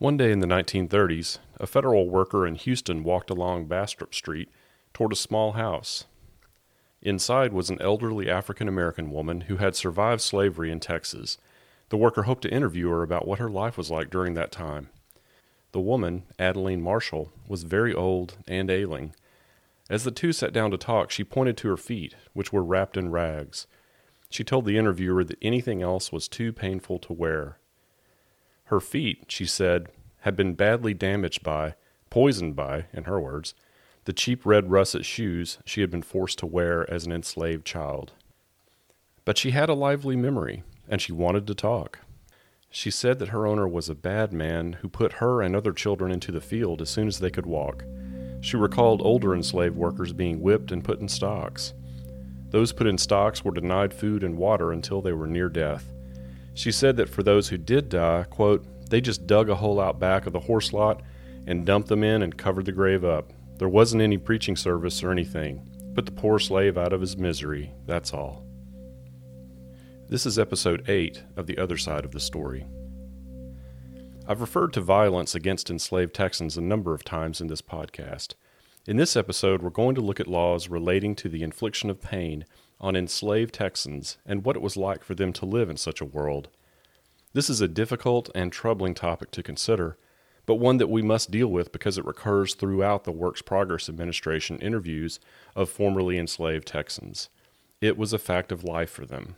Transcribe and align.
One 0.00 0.16
day 0.16 0.30
in 0.30 0.38
the 0.38 0.46
1930s, 0.46 1.38
a 1.58 1.66
federal 1.66 2.08
worker 2.08 2.46
in 2.46 2.54
Houston 2.54 3.02
walked 3.02 3.30
along 3.30 3.64
Bastrop 3.64 4.14
Street 4.14 4.48
toward 4.94 5.12
a 5.12 5.16
small 5.16 5.52
house. 5.52 6.04
Inside 7.02 7.52
was 7.52 7.68
an 7.68 7.82
elderly 7.82 8.30
African 8.30 8.68
American 8.68 9.10
woman 9.10 9.42
who 9.42 9.56
had 9.56 9.74
survived 9.74 10.20
slavery 10.20 10.70
in 10.70 10.78
Texas. 10.78 11.36
The 11.88 11.96
worker 11.96 12.22
hoped 12.22 12.42
to 12.42 12.52
interview 12.52 12.88
her 12.90 13.02
about 13.02 13.26
what 13.26 13.40
her 13.40 13.50
life 13.50 13.76
was 13.76 13.90
like 13.90 14.08
during 14.08 14.34
that 14.34 14.52
time. 14.52 14.90
The 15.72 15.80
woman, 15.80 16.22
Adeline 16.38 16.80
Marshall, 16.80 17.32
was 17.48 17.64
very 17.64 17.92
old 17.92 18.36
and 18.46 18.70
ailing. 18.70 19.16
As 19.90 20.04
the 20.04 20.12
two 20.12 20.32
sat 20.32 20.52
down 20.52 20.70
to 20.70 20.78
talk, 20.78 21.10
she 21.10 21.24
pointed 21.24 21.56
to 21.56 21.68
her 21.70 21.76
feet, 21.76 22.14
which 22.34 22.52
were 22.52 22.62
wrapped 22.62 22.96
in 22.96 23.10
rags. 23.10 23.66
She 24.30 24.44
told 24.44 24.64
the 24.64 24.78
interviewer 24.78 25.24
that 25.24 25.38
anything 25.42 25.82
else 25.82 26.12
was 26.12 26.28
too 26.28 26.52
painful 26.52 27.00
to 27.00 27.12
wear. 27.12 27.57
Her 28.68 28.80
feet, 28.80 29.24
she 29.28 29.46
said, 29.46 29.88
had 30.20 30.36
been 30.36 30.52
badly 30.52 30.92
damaged 30.92 31.42
by, 31.42 31.74
poisoned 32.10 32.54
by, 32.54 32.84
in 32.92 33.04
her 33.04 33.18
words, 33.18 33.54
the 34.04 34.12
cheap 34.12 34.44
red 34.44 34.70
russet 34.70 35.06
shoes 35.06 35.58
she 35.64 35.80
had 35.80 35.90
been 35.90 36.02
forced 36.02 36.38
to 36.40 36.46
wear 36.46 36.90
as 36.90 37.06
an 37.06 37.12
enslaved 37.12 37.64
child. 37.64 38.12
But 39.24 39.38
she 39.38 39.52
had 39.52 39.70
a 39.70 39.74
lively 39.74 40.16
memory, 40.16 40.64
and 40.86 41.00
she 41.00 41.12
wanted 41.12 41.46
to 41.46 41.54
talk. 41.54 42.00
She 42.70 42.90
said 42.90 43.18
that 43.20 43.28
her 43.28 43.46
owner 43.46 43.66
was 43.66 43.88
a 43.88 43.94
bad 43.94 44.34
man 44.34 44.74
who 44.74 44.88
put 44.90 45.14
her 45.14 45.40
and 45.40 45.56
other 45.56 45.72
children 45.72 46.12
into 46.12 46.30
the 46.30 46.40
field 46.42 46.82
as 46.82 46.90
soon 46.90 47.08
as 47.08 47.20
they 47.20 47.30
could 47.30 47.46
walk. 47.46 47.84
She 48.42 48.58
recalled 48.58 49.00
older 49.00 49.34
enslaved 49.34 49.76
workers 49.76 50.12
being 50.12 50.42
whipped 50.42 50.72
and 50.72 50.84
put 50.84 51.00
in 51.00 51.08
stocks. 51.08 51.72
Those 52.50 52.74
put 52.74 52.86
in 52.86 52.98
stocks 52.98 53.42
were 53.42 53.52
denied 53.52 53.94
food 53.94 54.22
and 54.22 54.36
water 54.36 54.72
until 54.72 55.00
they 55.00 55.12
were 55.12 55.26
near 55.26 55.48
death. 55.48 55.90
She 56.58 56.72
said 56.72 56.96
that 56.96 57.08
for 57.08 57.22
those 57.22 57.48
who 57.48 57.56
did 57.56 57.88
die, 57.88 58.24
quote, 58.24 58.66
they 58.90 59.00
just 59.00 59.28
dug 59.28 59.48
a 59.48 59.54
hole 59.54 59.80
out 59.80 60.00
back 60.00 60.26
of 60.26 60.32
the 60.32 60.40
horse 60.40 60.72
lot 60.72 61.02
and 61.46 61.64
dumped 61.64 61.86
them 61.86 62.02
in 62.02 62.20
and 62.20 62.36
covered 62.36 62.64
the 62.64 62.72
grave 62.72 63.04
up. 63.04 63.32
There 63.58 63.68
wasn't 63.68 64.02
any 64.02 64.18
preaching 64.18 64.56
service 64.56 65.04
or 65.04 65.12
anything. 65.12 65.70
Put 65.94 66.04
the 66.04 66.10
poor 66.10 66.40
slave 66.40 66.76
out 66.76 66.92
of 66.92 67.00
his 67.00 67.16
misery, 67.16 67.72
that's 67.86 68.12
all. 68.12 68.44
This 70.08 70.26
is 70.26 70.36
episode 70.36 70.90
8 70.90 71.22
of 71.36 71.46
The 71.46 71.58
Other 71.58 71.76
Side 71.76 72.04
of 72.04 72.10
the 72.10 72.18
Story. 72.18 72.66
I've 74.26 74.40
referred 74.40 74.72
to 74.72 74.80
violence 74.80 75.36
against 75.36 75.70
enslaved 75.70 76.12
Texans 76.12 76.56
a 76.56 76.60
number 76.60 76.92
of 76.92 77.04
times 77.04 77.40
in 77.40 77.46
this 77.46 77.62
podcast. 77.62 78.34
In 78.84 78.96
this 78.96 79.14
episode, 79.14 79.62
we're 79.62 79.70
going 79.70 79.94
to 79.94 80.00
look 80.00 80.18
at 80.18 80.26
laws 80.26 80.68
relating 80.68 81.14
to 81.16 81.28
the 81.28 81.44
infliction 81.44 81.88
of 81.88 82.02
pain 82.02 82.44
on 82.80 82.96
enslaved 82.96 83.54
Texans 83.54 84.18
and 84.24 84.44
what 84.44 84.56
it 84.56 84.62
was 84.62 84.76
like 84.76 85.02
for 85.02 85.14
them 85.14 85.32
to 85.34 85.46
live 85.46 85.68
in 85.68 85.76
such 85.76 86.00
a 86.00 86.06
world. 86.06 86.48
This 87.32 87.50
is 87.50 87.60
a 87.60 87.68
difficult 87.68 88.30
and 88.34 88.52
troubling 88.52 88.94
topic 88.94 89.30
to 89.32 89.42
consider, 89.42 89.96
but 90.46 90.54
one 90.54 90.78
that 90.78 90.88
we 90.88 91.02
must 91.02 91.30
deal 91.30 91.48
with 91.48 91.72
because 91.72 91.98
it 91.98 92.04
recurs 92.04 92.54
throughout 92.54 93.04
the 93.04 93.12
Works 93.12 93.42
Progress 93.42 93.88
Administration 93.88 94.58
interviews 94.60 95.20
of 95.54 95.68
formerly 95.68 96.18
enslaved 96.18 96.66
Texans. 96.66 97.28
It 97.80 97.98
was 97.98 98.12
a 98.12 98.18
fact 98.18 98.50
of 98.50 98.64
life 98.64 98.90
for 98.90 99.04
them. 99.04 99.36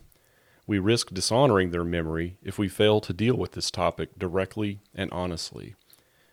We 0.67 0.79
risk 0.79 1.13
dishonoring 1.13 1.71
their 1.71 1.85
memory 1.85 2.39
if 2.45 2.59
we 2.59 2.69
fail 2.69 3.01
to 3.01 3.13
deal 3.13 3.35
with 3.35 3.53
this 3.53 3.73
topic 3.73 4.17
directly 4.19 4.79
and 4.95 5.11
honestly. 5.11 5.75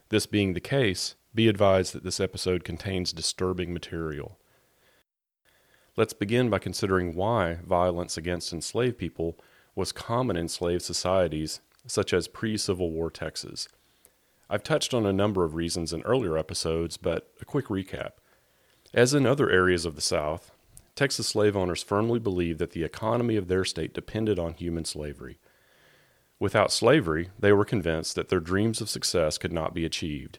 This 0.10 0.28
being 0.28 0.54
the 0.54 0.60
case, 0.60 1.16
be 1.34 1.48
advised 1.48 1.94
that 1.94 2.04
this 2.04 2.20
episode 2.20 2.64
contains 2.64 3.12
disturbing 3.12 3.74
material. 3.74 4.38
Let's 5.98 6.14
begin 6.14 6.52
by 6.52 6.60
considering 6.60 7.16
why 7.16 7.56
violence 7.66 8.18
against 8.18 8.54
enslaved 8.54 9.00
people 9.00 9.36
was 9.74 9.92
common 9.92 10.38
in 10.38 10.48
slave 10.48 10.84
societies, 10.84 11.60
such 11.88 12.14
as 12.14 12.28
pre 12.28 12.56
Civil 12.56 12.92
War 12.92 13.10
Texas. 13.10 13.68
I've 14.48 14.62
touched 14.62 14.94
on 14.94 15.08
a 15.08 15.12
number 15.12 15.44
of 15.44 15.56
reasons 15.56 15.94
in 15.94 16.04
earlier 16.04 16.38
episodes, 16.38 16.98
but 16.98 17.32
a 17.42 17.46
quick 17.46 17.66
recap. 17.66 18.12
As 18.94 19.16
in 19.16 19.26
other 19.26 19.50
areas 19.50 19.86
of 19.86 19.96
the 19.96 20.02
South, 20.02 20.52
Texas 20.96 21.28
slave 21.28 21.58
owners 21.58 21.82
firmly 21.82 22.20
believed 22.20 22.60
that 22.60 22.72
the 22.72 22.84
economy 22.84 23.36
of 23.36 23.48
their 23.48 23.66
state 23.66 23.96
depended 23.96 24.38
on 24.38 24.54
human 24.54 24.86
slavery. 24.86 25.40
Without 26.40 26.72
slavery, 26.72 27.32
they 27.40 27.52
were 27.52 27.66
convinced 27.66 28.14
that 28.16 28.30
their 28.30 28.40
dreams 28.40 28.82
of 28.82 28.90
success 28.90 29.40
could 29.40 29.52
not 29.52 29.74
be 29.74 29.84
achieved, 29.84 30.38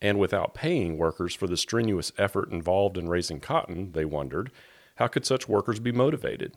and 0.00 0.18
without 0.18 0.54
paying 0.54 0.96
workers 0.96 1.34
for 1.34 1.46
the 1.46 1.56
strenuous 1.56 2.12
effort 2.18 2.50
involved 2.50 2.96
in 2.96 3.08
raising 3.08 3.40
cotton, 3.40 3.92
they 3.92 4.04
wondered, 4.04 4.50
how 4.96 5.06
could 5.06 5.26
such 5.26 5.48
workers 5.48 5.80
be 5.80 5.92
motivated? 5.92 6.56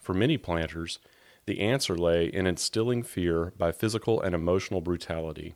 For 0.00 0.14
many 0.14 0.36
planters, 0.38 0.98
the 1.46 1.60
answer 1.60 1.96
lay 1.96 2.26
in 2.26 2.46
instilling 2.46 3.02
fear 3.02 3.52
by 3.56 3.72
physical 3.72 4.20
and 4.20 4.34
emotional 4.34 4.80
brutality. 4.80 5.54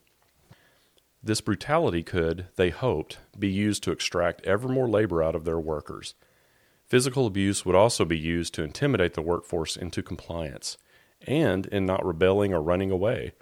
This 1.23 1.41
brutality 1.41 2.03
could, 2.03 2.47
they 2.57 2.71
hoped, 2.71 3.19
be 3.39 3.49
used 3.49 3.83
to 3.85 3.93
extract 3.93 4.45
ever 4.47 4.69
more 4.69 4.89
labor 4.89 5.23
out 5.23 5.35
of 5.35 5.45
their 5.45 5.59
workers. 5.59 6.15
Physical 6.87 7.27
abuse 7.27 7.67
would 7.67 7.77
also 7.77 8.05
be 8.05 8.19
used 8.19 8.55
to 8.55 8.65
intimidate 8.65 9.15
the 9.15 9.23
workforce 9.23 9.77
into 9.77 10.03
compliance 10.03 10.79
and 11.27 11.67
in 11.67 11.85
not 11.85 12.05
rebelling 12.05 12.55
or 12.55 12.63
running 12.63 12.91
away. 12.91 13.33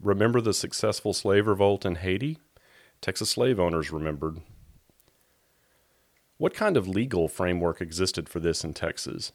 Remember 0.00 0.40
the 0.40 0.54
successful 0.54 1.12
slave 1.12 1.46
revolt 1.46 1.84
in 1.84 1.96
Haiti? 1.96 2.38
Texas 3.00 3.30
slave 3.30 3.60
owners 3.60 3.92
remembered. 3.92 4.40
What 6.38 6.54
kind 6.54 6.76
of 6.76 6.86
legal 6.86 7.28
framework 7.28 7.80
existed 7.80 8.28
for 8.28 8.40
this 8.40 8.64
in 8.64 8.74
Texas? 8.74 9.32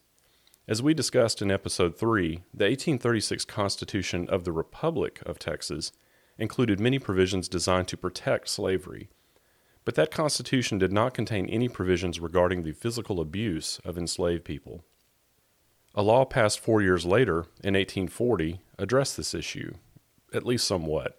As 0.67 0.83
we 0.83 0.93
discussed 0.93 1.41
in 1.41 1.49
Episode 1.49 1.97
3, 1.97 2.43
the 2.53 2.65
1836 2.65 3.45
Constitution 3.45 4.29
of 4.29 4.43
the 4.43 4.51
Republic 4.51 5.19
of 5.25 5.39
Texas 5.39 5.91
included 6.37 6.79
many 6.79 6.99
provisions 6.99 7.49
designed 7.49 7.87
to 7.87 7.97
protect 7.97 8.49
slavery. 8.49 9.09
But 9.83 9.95
that 9.95 10.11
Constitution 10.11 10.77
did 10.77 10.91
not 10.91 11.15
contain 11.15 11.47
any 11.47 11.67
provisions 11.67 12.19
regarding 12.19 12.63
the 12.63 12.73
physical 12.73 13.19
abuse 13.19 13.79
of 13.83 13.97
enslaved 13.97 14.45
people. 14.45 14.83
A 15.95 16.03
law 16.03 16.23
passed 16.23 16.59
four 16.59 16.81
years 16.81 17.05
later, 17.05 17.47
in 17.63 17.73
1840, 17.73 18.61
addressed 18.77 19.17
this 19.17 19.33
issue, 19.33 19.73
at 20.33 20.45
least 20.45 20.67
somewhat. 20.67 21.17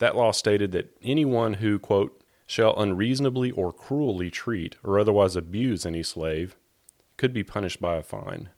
That 0.00 0.16
law 0.16 0.32
stated 0.32 0.72
that 0.72 0.96
anyone 1.02 1.54
who, 1.54 1.78
quote, 1.78 2.22
shall 2.46 2.76
unreasonably 2.80 3.52
or 3.52 3.72
cruelly 3.72 4.30
treat 4.30 4.76
or 4.82 4.98
otherwise 4.98 5.36
abuse 5.36 5.86
any 5.86 6.02
slave 6.02 6.56
could 7.16 7.32
be 7.32 7.44
punished 7.44 7.80
by 7.80 7.96
a 7.96 8.02
fine. 8.02 8.48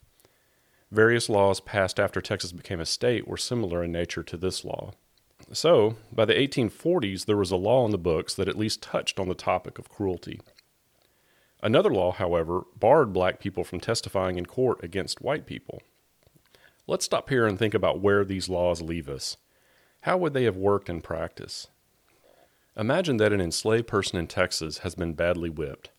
Various 0.93 1.29
laws 1.29 1.61
passed 1.61 1.99
after 1.99 2.21
Texas 2.21 2.53
became 2.53 2.81
a 2.81 2.87
state 2.87 3.27
were 3.27 3.37
similar 3.37 3.83
in 3.83 3.91
nature 3.91 4.23
to 4.23 4.37
this 4.37 4.65
law. 4.65 4.93
So, 5.53 5.97
by 6.13 6.25
the 6.27 6.35
1840s, 6.35 7.25
there 7.25 7.37
was 7.37 7.51
a 7.51 7.57
law 7.57 7.85
in 7.85 7.91
the 7.91 7.99
books 7.99 8.35
that 8.35 8.49
at 8.49 8.57
least 8.57 8.81
touched 8.81 9.19
on 9.19 9.29
the 9.29 9.35
topic 9.35 9.79
of 9.79 9.89
cruelty. 9.89 10.41
Another 11.61 11.93
law, 11.93 12.13
however, 12.13 12.63
barred 12.79 13.13
black 13.13 13.41
people 13.41 13.65
from 13.65 13.81
testifying 13.81 14.39
in 14.39 14.47
court 14.47 14.83
against 14.85 15.23
white 15.23 15.45
people. 15.45 15.83
Let's 16.87 17.05
stop 17.05 17.31
here 17.31 17.47
and 17.47 17.59
think 17.59 17.75
about 17.75 18.01
where 18.01 18.25
these 18.25 18.49
laws 18.49 18.81
leave 18.81 19.09
us. 19.09 19.37
How 20.03 20.17
would 20.17 20.35
they 20.35 20.45
have 20.45 20.57
worked 20.57 20.89
in 20.89 21.01
practice? 21.01 21.69
Imagine 22.77 23.19
that 23.19 23.33
an 23.33 23.41
enslaved 23.41 23.87
person 23.87 24.19
in 24.19 24.27
Texas 24.27 24.79
has 24.79 24.97
been 24.97 25.15
badly 25.15 25.49
whipped. 25.49 25.91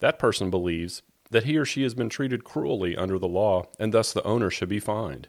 That 0.00 0.18
person 0.18 0.50
believes 0.50 1.02
that 1.30 1.44
he 1.44 1.56
or 1.56 1.64
she 1.64 1.84
has 1.84 1.94
been 1.94 2.08
treated 2.08 2.42
cruelly 2.42 2.96
under 2.96 3.16
the 3.16 3.28
law 3.28 3.66
and 3.78 3.94
thus 3.94 4.12
the 4.12 4.24
owner 4.24 4.50
should 4.50 4.68
be 4.68 4.80
fined. 4.80 5.28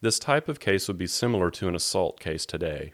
This 0.00 0.20
type 0.20 0.48
of 0.48 0.60
case 0.60 0.86
would 0.86 0.98
be 0.98 1.08
similar 1.08 1.50
to 1.50 1.66
an 1.66 1.74
assault 1.74 2.20
case 2.20 2.46
today. 2.46 2.92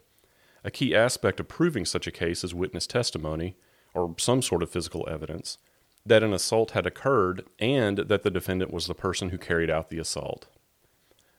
A 0.64 0.70
key 0.70 0.94
aspect 0.94 1.40
of 1.40 1.48
proving 1.48 1.84
such 1.84 2.06
a 2.06 2.12
case 2.12 2.42
is 2.42 2.54
witness 2.54 2.86
testimony, 2.86 3.56
or 3.94 4.14
some 4.18 4.40
sort 4.40 4.62
of 4.62 4.70
physical 4.70 5.06
evidence, 5.10 5.58
that 6.06 6.22
an 6.22 6.32
assault 6.32 6.70
had 6.70 6.86
occurred 6.86 7.44
and 7.58 7.98
that 7.98 8.22
the 8.22 8.30
defendant 8.30 8.72
was 8.72 8.86
the 8.86 8.94
person 8.94 9.28
who 9.28 9.38
carried 9.38 9.70
out 9.70 9.90
the 9.90 9.98
assault. 9.98 10.46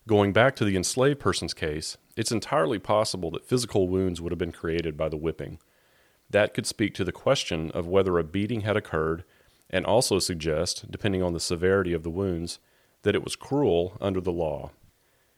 Going 0.09 0.33
back 0.33 0.55
to 0.55 0.65
the 0.65 0.75
enslaved 0.75 1.19
person's 1.19 1.53
case, 1.53 1.95
it's 2.17 2.31
entirely 2.31 2.79
possible 2.79 3.29
that 3.29 3.45
physical 3.45 3.87
wounds 3.87 4.19
would 4.19 4.31
have 4.31 4.39
been 4.39 4.51
created 4.51 4.97
by 4.97 5.07
the 5.07 5.15
whipping. 5.15 5.59
That 6.31 6.56
could 6.56 6.65
speak 6.65 6.95
to 6.95 7.03
the 7.03 7.11
question 7.11 7.69
of 7.75 7.85
whether 7.85 8.17
a 8.17 8.23
beating 8.23 8.61
had 8.61 8.75
occurred 8.75 9.23
and 9.69 9.85
also 9.85 10.17
suggest, 10.17 10.89
depending 10.89 11.21
on 11.21 11.33
the 11.33 11.39
severity 11.39 11.94
of 11.94 12.01
the 12.01 12.09
wounds, 12.09 12.57
that 13.03 13.13
it 13.13 13.23
was 13.23 13.35
cruel 13.35 13.97
under 14.01 14.19
the 14.19 14.31
law. 14.31 14.71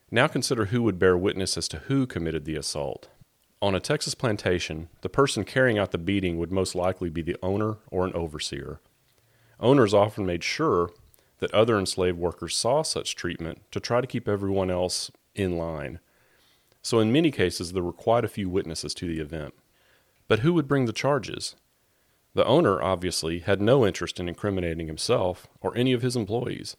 Now 0.10 0.28
consider 0.28 0.68
who 0.68 0.84
would 0.84 0.98
bear 0.98 1.18
witness 1.18 1.58
as 1.58 1.68
to 1.68 1.80
who 1.80 2.08
committed 2.08 2.46
the 2.46 2.56
assault. 2.56 3.10
On 3.62 3.76
a 3.76 3.82
Texas 3.82 4.16
plantation, 4.16 4.88
the 5.02 5.10
person 5.10 5.44
carrying 5.44 5.80
out 5.80 5.92
the 5.92 5.98
beating 5.98 6.38
would 6.38 6.54
most 6.54 6.76
likely 6.76 7.10
be 7.10 7.22
the 7.22 7.36
owner 7.44 7.80
or 7.90 8.06
an 8.06 8.14
overseer. 8.14 8.80
Owners 9.60 9.94
often 9.94 10.26
made 10.26 10.46
sure 10.46 10.92
that 11.42 11.54
other 11.54 11.78
enslaved 11.78 12.18
workers 12.18 12.56
saw 12.56 12.84
such 12.84 13.16
treatment 13.16 13.60
to 13.72 13.80
try 13.80 14.00
to 14.00 14.08
keep 14.08 14.30
everyone 14.30 14.72
else 14.72 15.12
in 15.36 15.58
line. 15.58 16.00
So, 16.82 17.00
in 17.00 17.12
many 17.12 17.32
cases, 17.32 17.74
there 17.74 17.84
were 17.84 17.92
quite 17.92 18.24
a 18.24 18.30
few 18.30 18.48
witnesses 18.48 18.94
to 18.96 19.08
the 19.08 19.20
event. 19.20 19.54
But 20.28 20.40
who 20.40 20.54
would 20.54 20.68
bring 20.68 20.86
the 20.86 20.94
charges? 20.94 21.56
The 22.34 22.46
owner, 22.46 22.82
obviously, 22.82 23.40
had 23.40 23.62
no 23.62 23.86
interest 23.86 24.20
in 24.20 24.30
incriminating 24.30 24.88
himself 24.88 25.48
or 25.60 25.76
any 25.76 25.94
of 25.94 26.02
his 26.02 26.16
employees. 26.16 26.78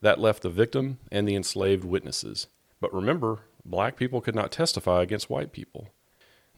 That 0.00 0.18
left 0.18 0.42
the 0.42 0.50
victim 0.50 0.98
and 1.12 1.28
the 1.28 1.36
enslaved 1.36 1.84
witnesses. 1.84 2.48
But 2.80 2.92
remember, 2.92 3.40
black 3.64 3.96
people 3.96 4.20
could 4.20 4.34
not 4.34 4.52
testify 4.52 5.02
against 5.02 5.30
white 5.30 5.52
people. 5.52 5.88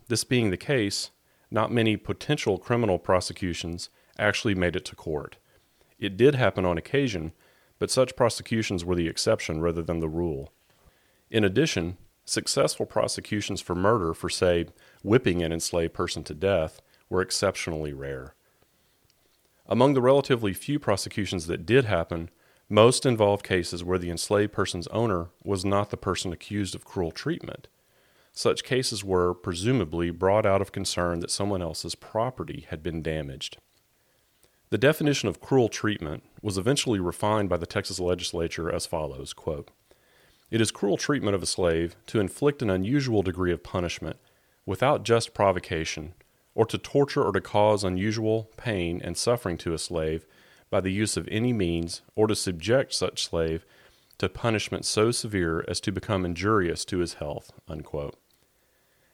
This 0.09 0.25
being 0.25 0.51
the 0.51 0.57
case, 0.57 1.11
not 1.51 1.73
many 1.73 1.97
potential 1.97 2.59
criminal 2.59 2.99
prosecutions 2.99 3.91
actually 4.19 4.55
made 4.55 4.77
it 4.77 4.85
to 4.87 4.97
court. 4.97 5.37
It 5.99 6.17
did 6.17 6.35
happen 6.35 6.65
on 6.65 6.79
occasion, 6.79 7.33
but 7.79 7.91
such 7.91 8.17
prosecutions 8.17 8.85
were 8.85 8.95
the 8.95 9.09
exception 9.09 9.61
rather 9.61 9.83
than 9.83 10.01
the 10.01 10.09
rule. 10.09 10.53
In 11.31 11.45
addition, 11.45 11.97
successful 12.25 12.87
prosecutions 12.87 13.61
for 13.61 13.75
murder 13.75 14.15
for, 14.15 14.29
say, 14.29 14.67
whipping 15.03 15.43
an 15.43 15.53
enslaved 15.53 15.95
person 15.95 16.25
to 16.25 16.35
death 16.35 16.81
were 17.09 17.23
exceptionally 17.23 17.93
rare. 17.93 18.35
Among 19.67 19.95
the 19.95 20.01
relatively 20.01 20.55
few 20.55 20.79
prosecutions 20.79 21.47
that 21.47 21.67
did 21.67 21.85
happen, 21.85 22.31
most 22.71 23.05
involved 23.05 23.45
cases 23.45 23.83
where 23.83 23.99
the 23.99 24.11
enslaved 24.11 24.53
person's 24.53 24.87
owner 24.89 25.29
was 25.43 25.65
not 25.65 25.91
the 25.91 25.97
person 25.97 26.33
accused 26.33 26.75
of 26.75 26.85
cruel 26.85 27.11
treatment. 27.11 27.69
Such 28.33 28.63
cases 28.63 29.03
were, 29.03 29.35
presumably, 29.35 30.11
brought 30.11 30.47
out 30.47 30.61
of 30.61 30.71
concern 30.71 31.21
that 31.21 31.31
someone 31.31 31.63
else's 31.63 31.95
property 31.95 32.67
had 32.69 32.83
been 32.83 33.03
damaged. 33.03 33.59
The 34.71 34.79
definition 34.79 35.31
of 35.31 35.41
cruel 35.41 35.71
treatment 35.71 36.25
was 36.43 36.59
eventually 36.59 37.01
refined 37.01 37.49
by 37.49 37.57
the 37.57 37.67
Texas 37.67 37.99
legislature 37.99 38.71
as 38.71 38.85
follows 38.85 39.33
quote, 39.33 39.71
It 40.51 40.61
is 40.61 40.71
cruel 40.71 40.99
treatment 40.99 41.35
of 41.35 41.43
a 41.43 41.47
slave 41.47 41.97
to 42.09 42.21
inflict 42.21 42.61
an 42.61 42.69
unusual 42.69 43.23
degree 43.23 43.53
of 43.53 43.63
punishment 43.63 44.17
without 44.67 45.05
just 45.05 45.33
provocation, 45.33 46.13
or 46.55 46.67
to 46.67 46.77
torture 46.77 47.23
or 47.23 47.33
to 47.33 47.41
cause 47.41 47.83
unusual 47.83 48.51
pain 48.59 49.01
and 49.03 49.17
suffering 49.17 49.57
to 49.57 49.73
a 49.73 49.79
slave 49.79 50.27
by 50.69 50.83
the 50.83 50.93
use 50.93 51.17
of 51.17 51.27
any 51.31 51.55
means, 51.55 52.03
or 52.15 52.27
to 52.27 52.37
subject 52.37 52.93
such 52.93 53.25
slave 53.25 53.65
to 54.19 54.29
punishment 54.29 54.85
so 54.85 55.11
severe 55.11 55.65
as 55.67 55.81
to 55.81 55.91
become 55.91 56.27
injurious 56.27 56.85
to 56.85 56.99
his 56.99 57.15
health. 57.15 57.53
Unquote. 57.69 58.19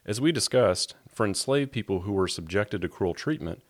As 0.04 0.20
we 0.20 0.32
discussed, 0.32 0.96
for 1.08 1.24
enslaved 1.24 1.70
people 1.70 2.00
who 2.00 2.12
were 2.12 2.26
subjected 2.26 2.82
to 2.82 2.88
cruel 2.88 3.14
treatment, 3.14 3.62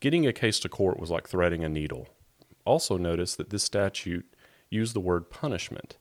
getting 0.00 0.26
a 0.26 0.32
case 0.32 0.58
to 0.60 0.68
court 0.68 0.98
was 0.98 1.10
like 1.10 1.28
threading 1.28 1.64
a 1.64 1.68
needle. 1.68 2.08
Also, 2.64 2.96
notice 2.96 3.34
that 3.36 3.50
this 3.50 3.64
statute 3.64 4.26
used 4.70 4.94
the 4.94 5.00
word 5.00 5.30
punishment. 5.30 5.96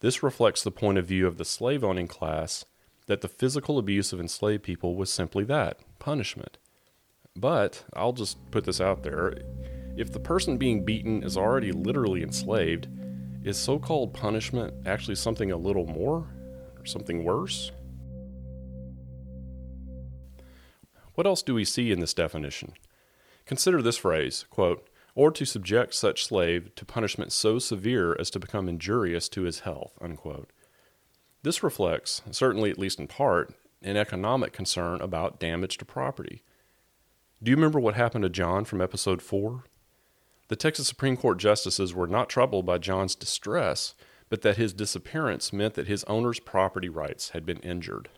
This 0.00 0.22
reflects 0.22 0.62
the 0.62 0.70
point 0.70 0.98
of 0.98 1.06
view 1.06 1.26
of 1.26 1.36
the 1.36 1.44
slave 1.44 1.84
owning 1.84 2.08
class 2.08 2.64
that 3.06 3.20
the 3.20 3.28
physical 3.28 3.78
abuse 3.78 4.12
of 4.12 4.20
enslaved 4.20 4.62
people 4.62 4.96
was 4.96 5.12
simply 5.12 5.44
that 5.44 5.78
punishment. 5.98 6.58
But 7.36 7.84
I'll 7.92 8.12
just 8.12 8.50
put 8.50 8.64
this 8.64 8.80
out 8.80 9.02
there 9.02 9.34
if 9.96 10.12
the 10.12 10.20
person 10.20 10.56
being 10.56 10.84
beaten 10.84 11.22
is 11.22 11.36
already 11.36 11.72
literally 11.72 12.22
enslaved, 12.22 12.88
is 13.44 13.58
so 13.58 13.78
called 13.78 14.14
punishment 14.14 14.72
actually 14.86 15.16
something 15.16 15.50
a 15.50 15.56
little 15.56 15.86
more 15.86 16.26
or 16.78 16.86
something 16.86 17.24
worse? 17.24 17.72
What 21.14 21.26
else 21.26 21.42
do 21.42 21.54
we 21.54 21.64
see 21.64 21.90
in 21.92 22.00
this 22.00 22.14
definition? 22.14 22.72
Consider 23.50 23.82
this 23.82 23.96
phrase, 23.96 24.44
quote, 24.48 24.88
or 25.16 25.32
to 25.32 25.44
subject 25.44 25.92
such 25.92 26.24
slave 26.24 26.72
to 26.76 26.84
punishment 26.84 27.32
so 27.32 27.58
severe 27.58 28.16
as 28.16 28.30
to 28.30 28.38
become 28.38 28.68
injurious 28.68 29.28
to 29.30 29.42
his 29.42 29.60
health, 29.66 29.98
unquote. 30.00 30.52
This 31.42 31.60
reflects, 31.60 32.22
certainly 32.30 32.70
at 32.70 32.78
least 32.78 33.00
in 33.00 33.08
part, 33.08 33.52
an 33.82 33.96
economic 33.96 34.52
concern 34.52 35.00
about 35.00 35.40
damage 35.40 35.78
to 35.78 35.84
property. 35.84 36.44
Do 37.42 37.50
you 37.50 37.56
remember 37.56 37.80
what 37.80 37.96
happened 37.96 38.22
to 38.22 38.28
John 38.28 38.64
from 38.64 38.80
episode 38.80 39.20
4? 39.20 39.64
The 40.46 40.54
Texas 40.54 40.86
Supreme 40.86 41.16
Court 41.16 41.40
justices 41.40 41.92
were 41.92 42.06
not 42.06 42.28
troubled 42.28 42.66
by 42.66 42.78
John's 42.78 43.16
distress, 43.16 43.96
but 44.28 44.42
that 44.42 44.58
his 44.58 44.72
disappearance 44.72 45.52
meant 45.52 45.74
that 45.74 45.88
his 45.88 46.04
owner's 46.04 46.38
property 46.38 46.88
rights 46.88 47.30
had 47.30 47.44
been 47.44 47.58
injured. 47.58 48.10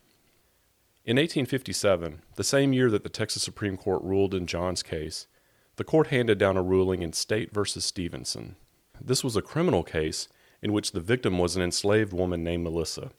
In 1.05 1.17
1857, 1.17 2.23
the 2.37 2.45
same 2.45 2.73
year 2.73 2.89
that 2.89 3.03
the 3.03 3.09
Texas 3.09 3.43
Supreme 3.43 3.77
Court 3.77 4.05
ruled 4.05 4.35
in 4.35 4.47
John's 4.47 4.85
case, 4.85 5.27
the 5.75 5.83
court 5.83 6.09
handed 6.09 6.39
down 6.39 6.57
a 6.57 6.63
ruling 6.63 7.03
in 7.03 7.13
State 7.13 7.53
v. 7.53 7.65
Stevenson. 7.65 8.55
This 9.01 9.25
was 9.25 9.35
a 9.35 9.43
criminal 9.43 9.83
case 9.83 10.29
in 10.63 10.73
which 10.73 10.93
the 10.93 11.01
victim 11.01 11.39
was 11.39 11.57
an 11.57 11.63
enslaved 11.63 12.13
woman 12.13 12.45
named 12.45 12.63
Melissa. 12.63 13.11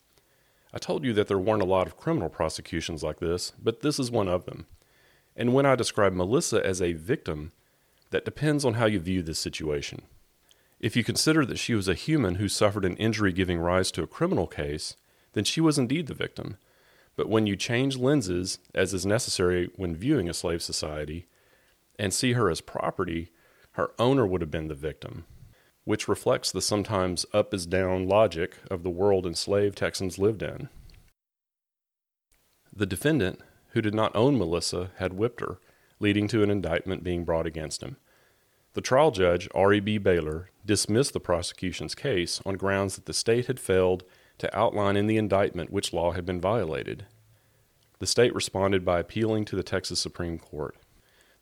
I 0.74 0.77
told 0.77 1.03
you 1.03 1.12
that 1.12 1.27
there 1.27 1.38
weren't 1.38 1.62
a 1.62 1.65
lot 1.65 1.85
of 1.85 1.97
criminal 1.97 2.30
prosecutions 2.30 3.03
like 3.03 3.19
this, 3.19 3.51
but 3.62 3.81
this 3.81 4.00
is 4.00 4.09
one 4.09 4.30
of 4.30 4.45
them. 4.45 4.65
And 5.35 5.53
when 5.53 5.65
I 5.65 5.75
describe 5.75 6.13
Melissa 6.13 6.65
as 6.65 6.81
a 6.81 6.94
victim, 6.94 7.51
that 8.12 8.24
depends 8.24 8.63
on 8.63 8.75
how 8.75 8.85
you 8.85 9.01
view 9.01 9.24
this 9.24 9.39
situation. 9.39 10.03
If 10.80 10.95
you 10.95 11.03
consider 11.03 11.45
that 11.47 11.59
she 11.59 11.75
was 11.75 11.89
a 11.89 11.95
human 11.95 12.35
who 12.35 12.47
suffered 12.47 12.85
an 12.85 12.95
injury 12.95 13.33
giving 13.33 13.59
rise 13.59 13.91
to 13.91 14.03
a 14.03 14.07
criminal 14.07 14.47
case, 14.47 14.95
then 15.33 15.44
she 15.44 15.59
was 15.59 15.77
indeed 15.77 16.07
the 16.07 16.13
victim. 16.13 16.57
But 17.15 17.30
when 17.30 17.45
you 17.45 17.56
change 17.56 17.98
lenses, 17.98 18.60
as 18.74 18.94
is 18.94 19.06
necessary 19.06 19.69
when 19.75 19.95
viewing 19.95 20.30
a 20.30 20.33
slave 20.33 20.62
society, 20.62 21.27
and 22.00 22.13
see 22.13 22.33
her 22.33 22.50
as 22.50 22.62
property, 22.62 23.30
her 23.74 23.92
owner 24.00 24.25
would 24.25 24.42
have 24.42 24.51
been 24.51 24.68
the 24.68 24.75
victim, 24.75 25.25
which 25.83 26.07
reflects 26.07 26.51
the 26.51 26.62
sometimes 26.62 27.25
up 27.33 27.54
is 27.54 27.65
down 27.65 28.07
logic 28.07 28.57
of 28.71 28.83
the 28.83 28.89
world 28.89 29.25
enslaved 29.25 29.77
Texans 29.77 30.18
lived 30.18 30.42
in. 30.42 30.69
The 32.75 32.86
defendant, 32.88 33.42
who 33.69 33.81
did 33.81 33.94
not 33.94 34.16
own 34.16 34.38
Melissa, 34.38 34.92
had 34.98 35.13
whipped 35.13 35.42
her, 35.42 35.59
leading 36.00 36.27
to 36.30 36.42
an 36.42 36.50
indictment 36.50 37.04
being 37.04 37.24
brought 37.24 37.45
against 37.45 37.83
him. 37.83 37.98
The 38.74 38.81
trial 38.81 39.12
judge, 39.12 39.48
R.E.B. 39.54 40.00
Baylor, 40.00 40.50
dismissed 40.66 41.13
the 41.13 41.19
prosecution's 41.19 41.94
case 41.94 42.42
on 42.44 42.56
grounds 42.56 42.95
that 42.95 43.06
the 43.06 43.13
state 43.13 43.45
had 43.45 43.59
failed 43.59 44.04
to 44.44 44.57
outline 44.57 44.98
in 44.98 45.07
the 45.07 45.16
indictment 45.16 45.72
which 45.72 45.94
law 45.94 46.12
had 46.12 46.25
been 46.25 46.42
violated. 46.42 47.06
The 48.00 48.06
state 48.06 48.36
responded 48.36 48.84
by 48.84 49.00
appealing 49.00 49.45
to 49.45 49.56
the 49.56 49.63
Texas 49.63 50.01
Supreme 50.01 50.38
Court. 50.38 50.75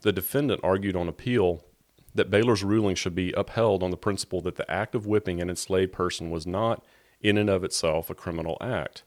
The 0.01 0.11
defendant 0.11 0.61
argued 0.63 0.95
on 0.95 1.09
appeal 1.09 1.65
that 2.13 2.29
Baylor's 2.29 2.63
ruling 2.63 2.93
should 2.93 3.15
be 3.15 3.33
upheld 3.33 3.81
on 3.81 3.89
the 3.89 3.97
principle 3.97 4.39
that 4.41 4.55
the 4.55 4.69
act 4.69 4.93
of 4.93 5.07
whipping 5.07 5.41
an 5.41 5.49
enslaved 5.49 5.91
person 5.91 6.29
was 6.29 6.45
not, 6.45 6.85
in 7.21 7.39
and 7.39 7.49
of 7.49 7.63
itself, 7.63 8.11
a 8.11 8.15
criminal 8.15 8.55
act. 8.61 9.01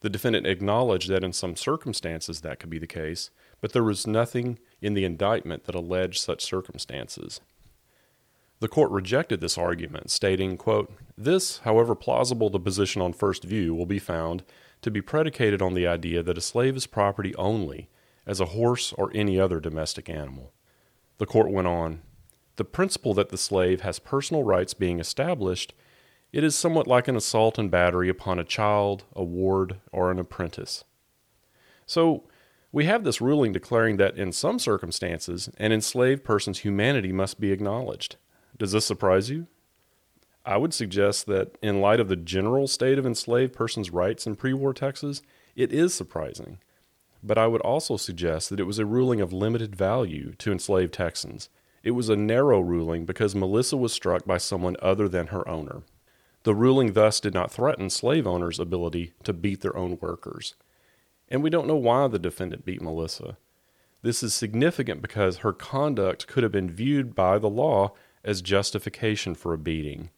The 0.00 0.10
defendant 0.10 0.46
acknowledged 0.46 1.08
that 1.08 1.24
in 1.24 1.32
some 1.32 1.56
circumstances 1.56 2.42
that 2.42 2.58
could 2.58 2.68
be 2.68 2.78
the 2.78 2.86
case, 2.86 3.30
but 3.62 3.72
there 3.72 3.84
was 3.84 4.06
nothing 4.06 4.58
in 4.82 4.92
the 4.92 5.06
indictment 5.06 5.64
that 5.64 5.74
alleged 5.74 6.20
such 6.20 6.44
circumstances. 6.44 7.40
The 8.60 8.68
court 8.68 8.90
rejected 8.90 9.40
this 9.40 9.56
argument, 9.56 10.10
stating, 10.10 10.58
quote, 10.58 10.92
This, 11.16 11.58
however 11.58 11.94
plausible 11.94 12.50
the 12.50 12.60
position 12.60 13.00
on 13.00 13.14
first 13.14 13.42
view, 13.42 13.74
will 13.74 13.86
be 13.86 13.98
found 13.98 14.44
to 14.82 14.90
be 14.90 15.00
predicated 15.00 15.62
on 15.62 15.72
the 15.72 15.86
idea 15.86 16.22
that 16.22 16.38
a 16.38 16.42
slave 16.42 16.76
is 16.76 16.86
property 16.86 17.34
only, 17.36 17.88
as 18.26 18.38
a 18.38 18.46
horse 18.46 18.92
or 18.92 19.10
any 19.14 19.40
other 19.40 19.60
domestic 19.60 20.10
animal. 20.10 20.52
The 21.16 21.26
court 21.26 21.50
went 21.50 21.68
on, 21.68 22.02
The 22.56 22.64
principle 22.64 23.14
that 23.14 23.30
the 23.30 23.38
slave 23.38 23.80
has 23.80 23.98
personal 23.98 24.42
rights 24.42 24.74
being 24.74 25.00
established, 25.00 25.72
it 26.32 26.44
is 26.44 26.54
somewhat 26.54 26.86
like 26.86 27.08
an 27.08 27.16
assault 27.16 27.58
and 27.58 27.70
battery 27.70 28.08
upon 28.08 28.38
a 28.38 28.44
child, 28.44 29.04
a 29.16 29.24
ward, 29.24 29.80
or 29.90 30.10
an 30.10 30.18
apprentice. 30.18 30.84
So, 31.86 32.24
we 32.72 32.84
have 32.84 33.02
this 33.02 33.20
ruling 33.20 33.52
declaring 33.52 33.96
that 33.96 34.16
in 34.16 34.30
some 34.30 34.58
circumstances, 34.60 35.50
an 35.56 35.72
enslaved 35.72 36.22
person's 36.22 36.60
humanity 36.60 37.10
must 37.10 37.40
be 37.40 37.50
acknowledged. 37.50 38.16
Does 38.60 38.70
this 38.70 38.86
surprise 38.86 39.28
you? 39.28 39.48
I 40.46 40.56
would 40.56 40.72
suggest 40.72 41.26
that, 41.26 41.58
in 41.60 41.80
light 41.80 41.98
of 41.98 42.06
the 42.06 42.14
general 42.14 42.68
state 42.68 42.96
of 42.96 43.04
enslaved 43.04 43.52
persons' 43.52 43.90
rights 43.90 44.24
in 44.24 44.36
pre 44.36 44.52
war 44.52 44.72
Texas, 44.72 45.20
it 45.56 45.72
is 45.72 45.92
surprising. 45.92 46.58
But 47.24 47.38
I 47.38 47.48
would 47.48 47.60
also 47.62 47.96
suggest 47.96 48.50
that 48.50 48.60
it 48.60 48.68
was 48.68 48.78
a 48.78 48.86
ruling 48.86 49.20
of 49.20 49.32
limited 49.32 49.74
value 49.74 50.34
to 50.38 50.52
enslaved 50.52 50.94
Texans. 50.94 51.48
It 51.82 51.90
was 51.90 52.08
a 52.08 52.14
narrow 52.14 52.60
ruling 52.60 53.04
because 53.04 53.34
Melissa 53.34 53.76
was 53.76 53.92
struck 53.92 54.24
by 54.24 54.38
someone 54.38 54.76
other 54.80 55.08
than 55.08 55.28
her 55.28 55.46
owner. 55.48 55.82
The 56.44 56.54
ruling 56.54 56.92
thus 56.92 57.18
did 57.18 57.34
not 57.34 57.50
threaten 57.50 57.90
slave 57.90 58.28
owners' 58.28 58.60
ability 58.60 59.14
to 59.24 59.32
beat 59.32 59.60
their 59.60 59.76
own 59.76 59.98
workers 60.00 60.54
and 61.30 61.42
we 61.42 61.50
don't 61.50 61.68
know 61.68 61.76
why 61.76 62.08
the 62.08 62.18
defendant 62.18 62.64
beat 62.64 62.82
Melissa. 62.82 63.36
This 64.02 64.22
is 64.22 64.34
significant 64.34 65.00
because 65.00 65.38
her 65.38 65.52
conduct 65.52 66.26
could 66.26 66.42
have 66.42 66.52
been 66.52 66.70
viewed 66.70 67.14
by 67.14 67.38
the 67.38 67.50
law 67.50 67.92
as 68.24 68.42
justification 68.42 69.34
for 69.34 69.52
a 69.52 69.58
beating. 69.58 70.10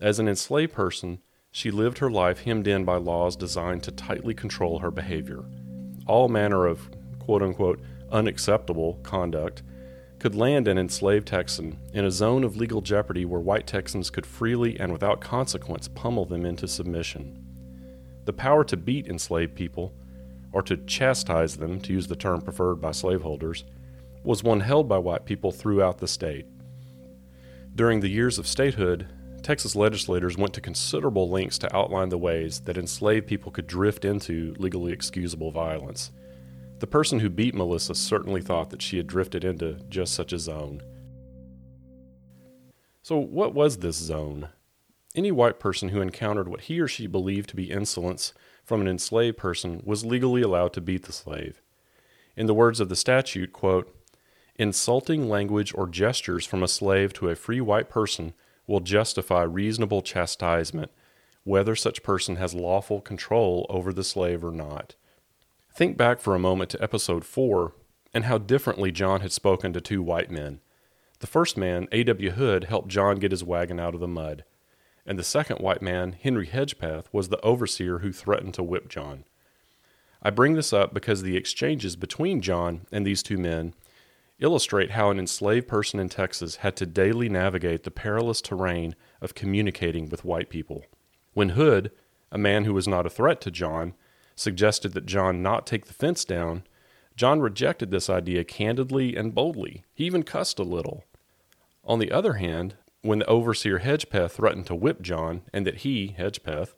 As 0.00 0.18
an 0.18 0.28
enslaved 0.28 0.72
person, 0.72 1.20
she 1.50 1.70
lived 1.70 1.98
her 1.98 2.10
life 2.10 2.40
hemmed 2.40 2.66
in 2.66 2.84
by 2.84 2.96
laws 2.96 3.36
designed 3.36 3.82
to 3.84 3.92
tightly 3.92 4.34
control 4.34 4.78
her 4.78 4.90
behavior. 4.90 5.44
All 6.06 6.28
manner 6.28 6.66
of 6.66 6.90
quote 7.18 7.42
unquote 7.42 7.80
unacceptable 8.10 8.98
conduct 9.02 9.62
could 10.18 10.34
land 10.34 10.68
an 10.68 10.78
enslaved 10.78 11.26
Texan 11.26 11.78
in 11.92 12.04
a 12.04 12.10
zone 12.10 12.44
of 12.44 12.56
legal 12.56 12.80
jeopardy 12.80 13.24
where 13.24 13.40
white 13.40 13.66
Texans 13.66 14.08
could 14.08 14.24
freely 14.24 14.78
and 14.78 14.92
without 14.92 15.20
consequence 15.20 15.88
pummel 15.88 16.24
them 16.24 16.46
into 16.46 16.68
submission. 16.68 17.44
The 18.24 18.32
power 18.32 18.64
to 18.64 18.76
beat 18.76 19.08
enslaved 19.08 19.54
people 19.54 19.92
or 20.52 20.62
to 20.62 20.76
chastise 20.76 21.56
them, 21.56 21.80
to 21.80 21.92
use 21.92 22.06
the 22.06 22.16
term 22.16 22.40
preferred 22.40 22.76
by 22.76 22.92
slaveholders, 22.92 23.64
was 24.22 24.44
one 24.44 24.60
held 24.60 24.88
by 24.88 24.98
white 24.98 25.24
people 25.24 25.50
throughout 25.50 25.98
the 25.98 26.06
state. 26.06 26.46
During 27.74 28.00
the 28.00 28.10
years 28.10 28.38
of 28.38 28.46
statehood, 28.46 29.08
Texas 29.42 29.74
legislators 29.74 30.36
went 30.36 30.52
to 30.54 30.60
considerable 30.60 31.30
lengths 31.30 31.58
to 31.58 31.74
outline 31.74 32.10
the 32.10 32.18
ways 32.18 32.60
that 32.60 32.76
enslaved 32.76 33.26
people 33.26 33.50
could 33.50 33.66
drift 33.66 34.04
into 34.04 34.54
legally 34.58 34.92
excusable 34.92 35.50
violence. 35.50 36.10
The 36.80 36.86
person 36.86 37.20
who 37.20 37.30
beat 37.30 37.54
Melissa 37.54 37.94
certainly 37.94 38.42
thought 38.42 38.70
that 38.70 38.82
she 38.82 38.98
had 38.98 39.06
drifted 39.06 39.42
into 39.42 39.80
just 39.88 40.12
such 40.12 40.32
a 40.34 40.38
zone. 40.38 40.82
So, 43.02 43.18
what 43.18 43.54
was 43.54 43.78
this 43.78 43.96
zone? 43.96 44.50
Any 45.14 45.32
white 45.32 45.58
person 45.58 45.88
who 45.88 46.00
encountered 46.00 46.48
what 46.48 46.62
he 46.62 46.78
or 46.78 46.88
she 46.88 47.06
believed 47.06 47.48
to 47.50 47.56
be 47.56 47.70
insolence 47.70 48.34
from 48.64 48.80
an 48.80 48.88
enslaved 48.88 49.38
person 49.38 49.82
was 49.84 50.04
legally 50.04 50.42
allowed 50.42 50.72
to 50.74 50.80
beat 50.80 51.04
the 51.04 51.12
slave. 51.12 51.62
In 52.36 52.46
the 52.46 52.54
words 52.54 52.80
of 52.80 52.88
the 52.88 52.96
statute, 52.96 53.52
quote, 53.52 53.94
insulting 54.56 55.28
language 55.28 55.72
or 55.74 55.86
gestures 55.86 56.46
from 56.46 56.62
a 56.62 56.68
slave 56.68 57.12
to 57.14 57.28
a 57.28 57.34
free 57.34 57.60
white 57.60 57.88
person 57.88 58.34
will 58.66 58.80
justify 58.80 59.42
reasonable 59.42 60.02
chastisement, 60.02 60.90
whether 61.44 61.74
such 61.74 62.02
person 62.02 62.36
has 62.36 62.54
lawful 62.54 63.00
control 63.00 63.66
over 63.68 63.92
the 63.92 64.04
slave 64.04 64.44
or 64.44 64.52
not. 64.52 64.94
Think 65.74 65.96
back 65.96 66.20
for 66.20 66.34
a 66.34 66.38
moment 66.38 66.70
to 66.70 66.82
episode 66.82 67.24
4 67.24 67.72
and 68.14 68.24
how 68.26 68.38
differently 68.38 68.92
John 68.92 69.20
had 69.22 69.32
spoken 69.32 69.72
to 69.72 69.80
two 69.80 70.02
white 70.02 70.30
men. 70.30 70.60
The 71.20 71.26
first 71.26 71.56
man, 71.56 71.88
A.W. 71.92 72.32
Hood, 72.32 72.64
helped 72.64 72.88
John 72.88 73.16
get 73.16 73.30
his 73.30 73.44
wagon 73.44 73.80
out 73.80 73.94
of 73.94 74.00
the 74.00 74.08
mud 74.08 74.44
and 75.06 75.18
the 75.18 75.24
second 75.24 75.58
white 75.58 75.82
man, 75.82 76.12
Henry 76.12 76.46
Hedgepeth, 76.46 77.06
was 77.12 77.28
the 77.28 77.40
overseer 77.40 77.98
who 77.98 78.12
threatened 78.12 78.54
to 78.54 78.62
whip 78.62 78.88
John. 78.88 79.24
I 80.22 80.30
bring 80.30 80.54
this 80.54 80.72
up 80.72 80.94
because 80.94 81.22
the 81.22 81.36
exchanges 81.36 81.96
between 81.96 82.40
John 82.40 82.86
and 82.92 83.04
these 83.04 83.22
two 83.22 83.38
men 83.38 83.74
illustrate 84.42 84.90
how 84.90 85.10
an 85.10 85.18
enslaved 85.18 85.68
person 85.68 86.00
in 86.00 86.08
Texas 86.08 86.56
had 86.56 86.76
to 86.76 86.86
daily 86.86 87.28
navigate 87.28 87.84
the 87.84 87.90
perilous 87.90 88.40
terrain 88.40 88.94
of 89.20 89.34
communicating 89.34 90.08
with 90.08 90.24
white 90.24 90.50
people. 90.50 90.84
When 91.32 91.50
Hood, 91.50 91.90
a 92.30 92.38
man 92.38 92.64
who 92.64 92.74
was 92.74 92.88
not 92.88 93.06
a 93.06 93.10
threat 93.10 93.40
to 93.42 93.50
John, 93.50 93.94
suggested 94.34 94.92
that 94.92 95.06
John 95.06 95.42
not 95.42 95.66
take 95.66 95.86
the 95.86 95.94
fence 95.94 96.24
down, 96.24 96.64
John 97.14 97.40
rejected 97.40 97.90
this 97.90 98.10
idea 98.10 98.44
candidly 98.44 99.16
and 99.16 99.34
boldly. 99.34 99.84
He 99.94 100.04
even 100.04 100.22
cussed 100.22 100.58
a 100.58 100.64
little. 100.64 101.04
On 101.84 101.98
the 101.98 102.10
other 102.10 102.34
hand, 102.34 102.76
when 103.02 103.20
the 103.20 103.26
overseer 103.26 103.80
Hedgepeth 103.80 104.32
threatened 104.32 104.66
to 104.66 104.74
whip 104.74 105.02
John, 105.02 105.42
and 105.52 105.66
that 105.66 105.78
he, 105.78 106.14
Hedgepeth, 106.18 106.74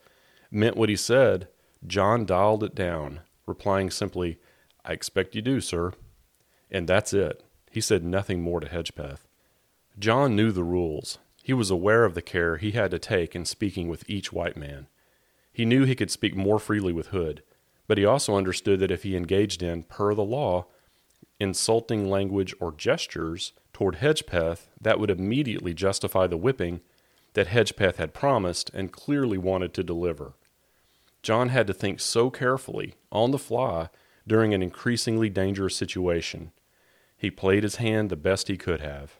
meant 0.51 0.77
what 0.77 0.89
he 0.89 0.97
said, 0.97 1.49
John 1.87 2.25
dialed 2.25 2.65
it 2.65 2.75
down, 2.75 3.21
replying 3.47 3.91
simply, 3.91 4.39
I 4.85 4.93
expect 4.93 5.35
you 5.35 5.43
do, 5.43 5.61
sir. 5.61 5.93
And 6.71 6.89
that's 6.89 7.13
it. 7.13 7.43
He 7.75 7.81
said 7.81 8.05
nothing 8.05 8.41
more 8.41 8.61
to 8.61 8.69
Hedgepeth. 8.69 9.27
John 9.99 10.37
knew 10.37 10.53
the 10.53 10.63
rules. 10.63 11.19
He 11.43 11.53
was 11.53 11.73
aware 11.73 12.05
of 12.05 12.15
the 12.15 12.23
care 12.23 12.57
he 12.57 12.71
had 12.71 12.93
to 12.93 13.01
take 13.01 13.35
in 13.35 13.45
speaking 13.45 13.89
with 13.89 14.09
each 14.09 14.33
white 14.33 14.57
man. 14.57 14.87
He 15.53 15.65
knew 15.65 15.85
he 15.85 15.97
could 15.97 16.13
speak 16.13 16.37
more 16.37 16.61
freely 16.61 16.93
with 16.93 17.09
Hood, 17.09 17.43
but 17.89 17.99
he 17.99 18.05
also 18.05 18.37
understood 18.37 18.79
that 18.79 18.93
if 18.93 19.03
he 19.03 19.17
engaged 19.17 19.61
in, 19.61 19.83
per 19.83 20.15
the 20.15 20.23
law, 20.23 20.67
insulting 21.41 22.09
language 22.09 22.55
or 22.61 22.71
gestures, 22.71 23.53
toward 23.73 23.97
Hedgepeth, 23.97 24.69
that 24.81 25.01
would 25.01 25.11
immediately 25.11 25.75
justify 25.75 26.29
the 26.29 26.37
whipping 26.37 26.81
that 27.33 27.49
Hedgepeth 27.49 27.97
had 27.97 28.15
promised 28.15 28.71
and 28.73 28.93
clearly 28.93 29.37
wanted 29.37 29.75
to 29.75 29.83
deliver. 29.83 30.35
John 31.25 31.49
had 31.49 31.67
to 31.67 31.75
think 31.75 31.99
so 31.99 32.31
carefully, 32.31 32.95
on 33.11 33.33
the 33.33 33.37
fly, 33.37 33.89
during 34.29 34.55
an 34.55 34.63
increasingly 34.63 35.29
dangerous 35.29 35.75
situation. 35.75 36.53
He 37.25 37.31
played 37.31 37.63
his 37.63 37.77
hand 37.77 38.11
the 38.11 38.17
best 38.17 38.49
he 38.49 38.59
could 38.59 38.83
have. 38.83 39.15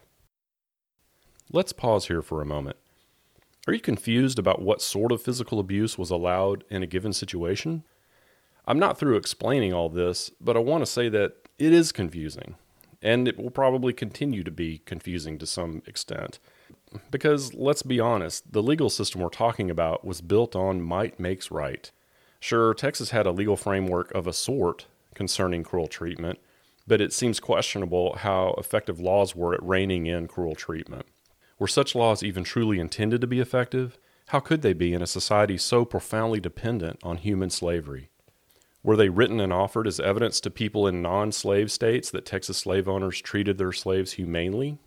Let's 1.51 1.73
pause 1.73 2.05
here 2.05 2.21
for 2.21 2.39
a 2.39 2.45
moment. 2.45 2.77
Are 3.65 3.73
you 3.73 3.79
confused 3.79 4.37
about 4.37 4.61
what 4.61 4.79
sort 4.79 5.11
of 5.11 5.23
physical 5.23 5.59
abuse 5.59 5.97
was 5.97 6.11
allowed 6.11 6.65
in 6.69 6.83
a 6.83 6.85
given 6.85 7.13
situation? 7.13 7.83
I'm 8.67 8.77
not 8.77 8.99
through 8.99 9.17
explaining 9.17 9.73
all 9.73 9.89
this, 9.89 10.29
but 10.39 10.55
I 10.55 10.59
want 10.59 10.83
to 10.83 10.85
say 10.85 11.09
that 11.09 11.33
it 11.57 11.73
is 11.73 11.91
confusing 11.91 12.53
and 13.01 13.27
it 13.27 13.39
will 13.39 13.49
probably 13.49 13.91
continue 13.91 14.43
to 14.43 14.51
be 14.51 14.83
confusing 14.85 15.39
to 15.39 15.47
some 15.47 15.81
extent. 15.87 16.37
Because 17.09 17.55
let's 17.55 17.81
be 17.81 17.99
honest, 17.99 18.53
the 18.53 18.61
legal 18.61 18.91
system 18.91 19.19
we're 19.19 19.29
talking 19.29 19.71
about 19.71 20.05
was 20.05 20.21
built 20.21 20.55
on 20.55 20.79
might 20.79 21.19
makes 21.19 21.49
right. 21.49 21.89
Sure, 22.39 22.75
Texas 22.75 23.09
had 23.09 23.25
a 23.25 23.31
legal 23.31 23.57
framework 23.57 24.13
of 24.13 24.27
a 24.27 24.33
sort 24.33 24.85
concerning 25.15 25.63
cruel 25.63 25.87
treatment, 25.87 26.37
but 26.87 27.01
it 27.01 27.13
seems 27.13 27.39
questionable 27.39 28.15
how 28.17 28.55
effective 28.57 28.99
laws 28.99 29.35
were 29.35 29.53
at 29.53 29.63
reining 29.63 30.05
in 30.05 30.27
cruel 30.27 30.55
treatment. 30.55 31.05
Were 31.57 31.67
such 31.67 31.95
laws 31.95 32.21
even 32.21 32.43
truly 32.43 32.79
intended 32.79 33.21
to 33.21 33.27
be 33.27 33.39
effective? 33.39 33.97
How 34.27 34.39
could 34.39 34.61
they 34.61 34.73
be 34.73 34.93
in 34.93 35.01
a 35.01 35.07
society 35.07 35.57
so 35.57 35.85
profoundly 35.85 36.39
dependent 36.39 36.99
on 37.03 37.17
human 37.17 37.49
slavery? 37.49 38.09
Were 38.83 38.95
they 38.95 39.09
written 39.09 39.39
and 39.39 39.51
offered 39.51 39.87
as 39.87 39.99
evidence 39.99 40.39
to 40.41 40.51
people 40.51 40.87
in 40.87 41.01
non 41.01 41.31
slave 41.31 41.71
states 41.71 42.11
that 42.11 42.25
Texas 42.25 42.57
slave 42.57 42.87
owners 42.87 43.21
treated 43.21 43.57
their 43.57 43.71
slaves 43.71 44.13
humanely? 44.13 44.77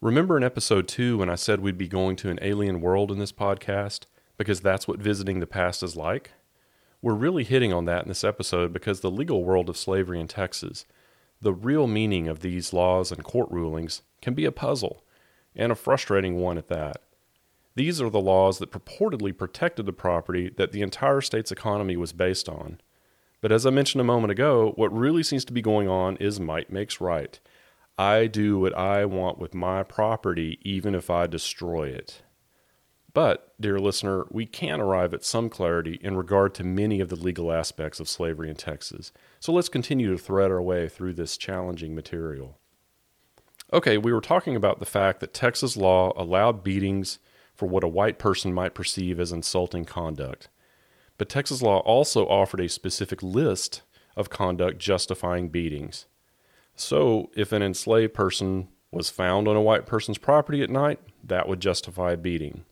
Remember 0.00 0.36
in 0.36 0.44
episode 0.44 0.86
2 0.88 1.18
when 1.18 1.28
I 1.28 1.34
said 1.34 1.60
we'd 1.60 1.78
be 1.78 1.88
going 1.88 2.16
to 2.16 2.30
an 2.30 2.38
alien 2.40 2.80
world 2.80 3.10
in 3.10 3.18
this 3.18 3.32
podcast 3.32 4.06
because 4.36 4.60
that's 4.60 4.86
what 4.86 5.00
visiting 5.00 5.40
the 5.40 5.46
past 5.46 5.82
is 5.82 5.96
like? 5.96 6.32
We're 7.04 7.12
really 7.12 7.44
hitting 7.44 7.70
on 7.70 7.84
that 7.84 8.04
in 8.04 8.08
this 8.08 8.24
episode 8.24 8.72
because 8.72 9.00
the 9.00 9.10
legal 9.10 9.44
world 9.44 9.68
of 9.68 9.76
slavery 9.76 10.18
in 10.18 10.26
Texas, 10.26 10.86
the 11.38 11.52
real 11.52 11.86
meaning 11.86 12.28
of 12.28 12.40
these 12.40 12.72
laws 12.72 13.12
and 13.12 13.22
court 13.22 13.50
rulings, 13.50 14.00
can 14.22 14.32
be 14.32 14.46
a 14.46 14.50
puzzle, 14.50 15.04
and 15.54 15.70
a 15.70 15.74
frustrating 15.74 16.36
one 16.36 16.56
at 16.56 16.68
that. 16.68 17.02
These 17.74 18.00
are 18.00 18.08
the 18.08 18.22
laws 18.22 18.58
that 18.58 18.72
purportedly 18.72 19.36
protected 19.36 19.84
the 19.84 19.92
property 19.92 20.48
that 20.56 20.72
the 20.72 20.80
entire 20.80 21.20
state's 21.20 21.52
economy 21.52 21.94
was 21.94 22.14
based 22.14 22.48
on. 22.48 22.80
But 23.42 23.52
as 23.52 23.66
I 23.66 23.70
mentioned 23.70 24.00
a 24.00 24.04
moment 24.04 24.30
ago, 24.30 24.72
what 24.76 24.90
really 24.90 25.22
seems 25.22 25.44
to 25.44 25.52
be 25.52 25.60
going 25.60 25.86
on 25.86 26.16
is 26.16 26.40
might 26.40 26.72
makes 26.72 27.02
right. 27.02 27.38
I 27.98 28.28
do 28.28 28.60
what 28.60 28.74
I 28.74 29.04
want 29.04 29.36
with 29.38 29.52
my 29.52 29.82
property, 29.82 30.58
even 30.62 30.94
if 30.94 31.10
I 31.10 31.26
destroy 31.26 31.88
it. 31.88 32.22
But, 33.14 33.54
dear 33.60 33.78
listener, 33.78 34.26
we 34.28 34.44
can 34.44 34.80
arrive 34.80 35.14
at 35.14 35.24
some 35.24 35.48
clarity 35.48 36.00
in 36.02 36.16
regard 36.16 36.52
to 36.56 36.64
many 36.64 37.00
of 37.00 37.08
the 37.08 37.16
legal 37.16 37.52
aspects 37.52 38.00
of 38.00 38.08
slavery 38.08 38.50
in 38.50 38.56
Texas. 38.56 39.12
So 39.38 39.52
let's 39.52 39.68
continue 39.68 40.10
to 40.10 40.18
thread 40.18 40.50
our 40.50 40.60
way 40.60 40.88
through 40.88 41.14
this 41.14 41.36
challenging 41.36 41.94
material. 41.94 42.58
Okay, 43.72 43.98
we 43.98 44.12
were 44.12 44.20
talking 44.20 44.56
about 44.56 44.80
the 44.80 44.84
fact 44.84 45.20
that 45.20 45.32
Texas 45.32 45.76
law 45.76 46.12
allowed 46.16 46.64
beatings 46.64 47.20
for 47.54 47.66
what 47.66 47.84
a 47.84 47.88
white 47.88 48.18
person 48.18 48.52
might 48.52 48.74
perceive 48.74 49.20
as 49.20 49.30
insulting 49.30 49.84
conduct. 49.84 50.48
But 51.16 51.28
Texas 51.28 51.62
law 51.62 51.78
also 51.78 52.26
offered 52.26 52.60
a 52.60 52.68
specific 52.68 53.22
list 53.22 53.82
of 54.16 54.28
conduct 54.28 54.78
justifying 54.78 55.50
beatings. 55.50 56.06
So, 56.74 57.30
if 57.36 57.52
an 57.52 57.62
enslaved 57.62 58.14
person 58.14 58.66
was 58.90 59.08
found 59.08 59.46
on 59.46 59.54
a 59.54 59.62
white 59.62 59.86
person's 59.86 60.18
property 60.18 60.62
at 60.62 60.70
night, 60.70 60.98
that 61.22 61.48
would 61.48 61.60
justify 61.60 62.12
a 62.12 62.16
beating. 62.16 62.64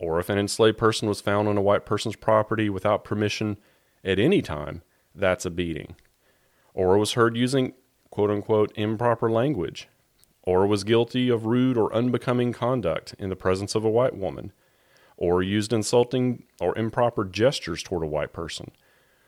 Or 0.00 0.18
if 0.18 0.30
an 0.30 0.38
enslaved 0.38 0.78
person 0.78 1.08
was 1.08 1.20
found 1.20 1.46
on 1.46 1.58
a 1.58 1.62
white 1.62 1.84
person's 1.84 2.16
property 2.16 2.70
without 2.70 3.04
permission 3.04 3.58
at 4.02 4.18
any 4.18 4.40
time, 4.40 4.82
that's 5.14 5.44
a 5.44 5.50
beating. 5.50 5.94
Or 6.72 6.96
was 6.96 7.12
heard 7.12 7.36
using 7.36 7.74
quote 8.08 8.30
unquote 8.30 8.72
improper 8.76 9.30
language, 9.30 9.88
or 10.42 10.66
was 10.66 10.84
guilty 10.84 11.28
of 11.28 11.44
rude 11.44 11.76
or 11.76 11.94
unbecoming 11.94 12.52
conduct 12.52 13.14
in 13.18 13.28
the 13.28 13.36
presence 13.36 13.74
of 13.74 13.84
a 13.84 13.90
white 13.90 14.16
woman, 14.16 14.52
or 15.18 15.42
used 15.42 15.72
insulting 15.72 16.44
or 16.60 16.76
improper 16.78 17.24
gestures 17.24 17.82
toward 17.82 18.02
a 18.02 18.06
white 18.06 18.32
person, 18.32 18.70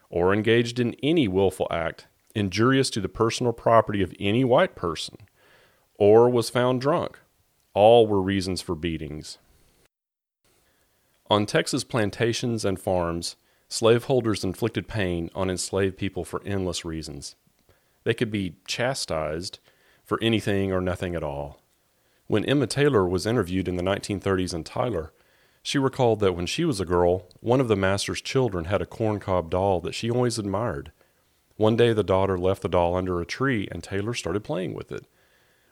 or 0.08 0.32
engaged 0.32 0.80
in 0.80 0.94
any 1.02 1.28
willful 1.28 1.68
act 1.70 2.06
injurious 2.34 2.88
to 2.88 3.00
the 3.00 3.10
personal 3.10 3.52
property 3.52 4.02
of 4.02 4.14
any 4.18 4.42
white 4.42 4.74
person, 4.74 5.16
or 5.98 6.30
was 6.30 6.48
found 6.48 6.80
drunk. 6.80 7.20
All 7.74 8.06
were 8.06 8.22
reasons 8.22 8.62
for 8.62 8.74
beatings. 8.74 9.36
On 11.32 11.46
Texas 11.46 11.82
plantations 11.82 12.62
and 12.62 12.78
farms, 12.78 13.36
slaveholders 13.66 14.44
inflicted 14.44 14.86
pain 14.86 15.30
on 15.34 15.48
enslaved 15.48 15.96
people 15.96 16.26
for 16.26 16.42
endless 16.44 16.84
reasons. 16.84 17.36
They 18.04 18.12
could 18.12 18.30
be 18.30 18.56
chastised 18.68 19.58
for 20.04 20.18
anything 20.20 20.72
or 20.72 20.82
nothing 20.82 21.14
at 21.14 21.22
all. 21.22 21.62
When 22.26 22.44
Emma 22.44 22.66
Taylor 22.66 23.08
was 23.08 23.24
interviewed 23.24 23.66
in 23.66 23.76
the 23.76 23.82
1930s 23.82 24.52
in 24.52 24.62
Tyler, 24.62 25.14
she 25.62 25.78
recalled 25.78 26.20
that 26.20 26.34
when 26.34 26.44
she 26.44 26.66
was 26.66 26.80
a 26.80 26.84
girl, 26.84 27.26
one 27.40 27.62
of 27.62 27.68
the 27.68 27.76
master's 27.76 28.20
children 28.20 28.66
had 28.66 28.82
a 28.82 28.86
corncob 28.86 29.48
doll 29.48 29.80
that 29.80 29.94
she 29.94 30.10
always 30.10 30.38
admired. 30.38 30.92
One 31.56 31.76
day 31.76 31.94
the 31.94 32.04
daughter 32.04 32.36
left 32.36 32.60
the 32.60 32.68
doll 32.68 32.94
under 32.94 33.22
a 33.22 33.24
tree 33.24 33.66
and 33.72 33.82
Taylor 33.82 34.12
started 34.12 34.44
playing 34.44 34.74
with 34.74 34.92
it. 34.92 35.06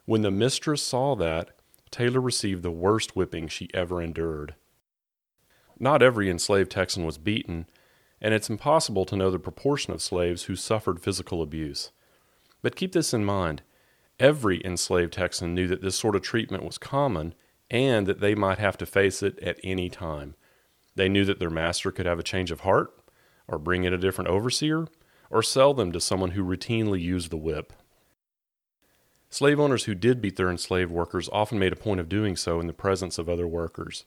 When 0.07 0.23
the 0.23 0.31
mistress 0.31 0.83
saw 0.83 1.15
that, 1.17 1.51
Taylor 1.91 2.23
received 2.23 2.63
the 2.63 2.71
worst 2.71 3.15
whipping 3.15 3.47
she 3.47 3.69
ever 3.75 4.01
endured. 4.01 4.55
Not 5.83 6.03
every 6.03 6.29
enslaved 6.29 6.71
Texan 6.71 7.07
was 7.07 7.17
beaten, 7.17 7.67
and 8.21 8.35
it's 8.35 8.51
impossible 8.51 9.07
to 9.07 9.17
know 9.17 9.31
the 9.31 9.39
proportion 9.39 9.95
of 9.95 10.03
slaves 10.03 10.45
who 10.45 10.55
suffered 10.55 11.01
physical 11.01 11.41
abuse. 11.41 11.91
But 12.61 12.77
keep 12.77 12.93
this 12.93 13.15
in 13.15 13.25
mind 13.25 13.63
every 14.21 14.63
enslaved 14.63 15.15
Texan 15.15 15.55
knew 15.55 15.67
that 15.67 15.81
this 15.81 15.97
sort 15.97 16.15
of 16.15 16.21
treatment 16.21 16.63
was 16.63 16.77
common 16.77 17.35
and 17.71 18.07
that 18.07 18.21
they 18.21 18.35
might 18.35 18.59
have 18.59 18.77
to 18.77 18.85
face 18.85 19.23
it 19.23 19.39
at 19.39 19.59
any 19.65 19.89
time. 19.89 20.35
They 20.95 21.09
knew 21.09 21.25
that 21.25 21.39
their 21.39 21.49
master 21.49 21.91
could 21.91 22.05
have 22.05 22.19
a 22.19 22.25
change 22.25 22.51
of 22.51 22.61
heart, 22.61 22.93
or 23.49 23.59
bring 23.59 23.85
in 23.85 23.95
a 23.95 23.99
different 23.99 24.29
overseer, 24.29 24.87
or 25.31 25.43
sell 25.43 25.73
them 25.73 25.93
to 25.93 26.01
someone 26.01 26.33
who 26.33 26.45
routinely 26.45 27.01
used 27.01 27.31
the 27.31 27.37
whip. 27.39 27.73
Slave 29.31 29.61
owners 29.61 29.85
who 29.85 29.95
did 29.95 30.21
beat 30.21 30.37
their 30.37 30.51
enslaved 30.51 30.91
workers 30.91 31.31
often 31.33 31.59
made 31.59 31.73
a 31.73 31.77
point 31.77 32.01
of 32.01 32.09
doing 32.09 32.37
so 32.37 32.61
in 32.61 32.67
the 32.67 32.73
presence 32.73 33.17
of 33.17 33.29
other 33.29 33.47
workers. 33.47 34.05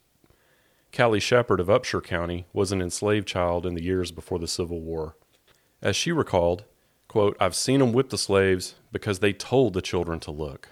Callie 0.96 1.20
Shepard 1.20 1.60
of 1.60 1.70
Upshur 1.70 2.04
County 2.04 2.46
was 2.54 2.72
an 2.72 2.80
enslaved 2.80 3.28
child 3.28 3.66
in 3.66 3.74
the 3.74 3.82
years 3.82 4.12
before 4.12 4.38
the 4.38 4.48
Civil 4.48 4.80
War. 4.80 5.16
As 5.82 5.96
she 5.96 6.12
recalled, 6.12 6.66
quote, 7.08 7.36
I've 7.40 7.56
seen 7.56 7.80
them 7.80 7.94
whip 7.94 8.10
the 8.10 8.18
slaves 8.18 8.76
because 8.92 9.18
they 9.18 9.34
told 9.34 9.74
the 9.74 9.82
children 9.82 10.20
to 10.20 10.30
look. 10.30 10.70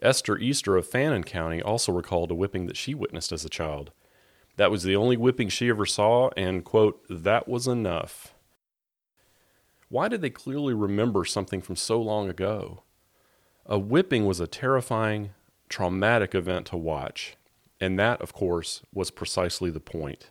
Esther 0.00 0.38
Easter 0.38 0.78
of 0.78 0.88
Fannin 0.88 1.22
County 1.22 1.60
also 1.60 1.92
recalled 1.92 2.30
a 2.30 2.34
whipping 2.34 2.64
that 2.64 2.78
she 2.78 2.94
witnessed 2.94 3.30
as 3.30 3.44
a 3.44 3.50
child. 3.50 3.92
That 4.56 4.70
was 4.70 4.84
the 4.84 4.96
only 4.96 5.18
whipping 5.18 5.50
she 5.50 5.68
ever 5.68 5.84
saw, 5.84 6.30
and, 6.34 6.64
quote, 6.64 7.04
that 7.10 7.46
was 7.46 7.66
enough. 7.66 8.32
Why 9.90 10.08
did 10.08 10.22
they 10.22 10.30
clearly 10.30 10.72
remember 10.72 11.26
something 11.26 11.60
from 11.60 11.76
so 11.76 12.00
long 12.00 12.30
ago? 12.30 12.84
A 13.66 13.78
whipping 13.78 14.24
was 14.24 14.40
a 14.40 14.46
terrifying, 14.46 15.32
traumatic 15.68 16.34
event 16.34 16.66
to 16.68 16.78
watch, 16.78 17.36
and 17.84 17.98
that, 17.98 18.22
of 18.22 18.32
course, 18.32 18.80
was 18.94 19.10
precisely 19.10 19.70
the 19.70 19.78
point. 19.78 20.30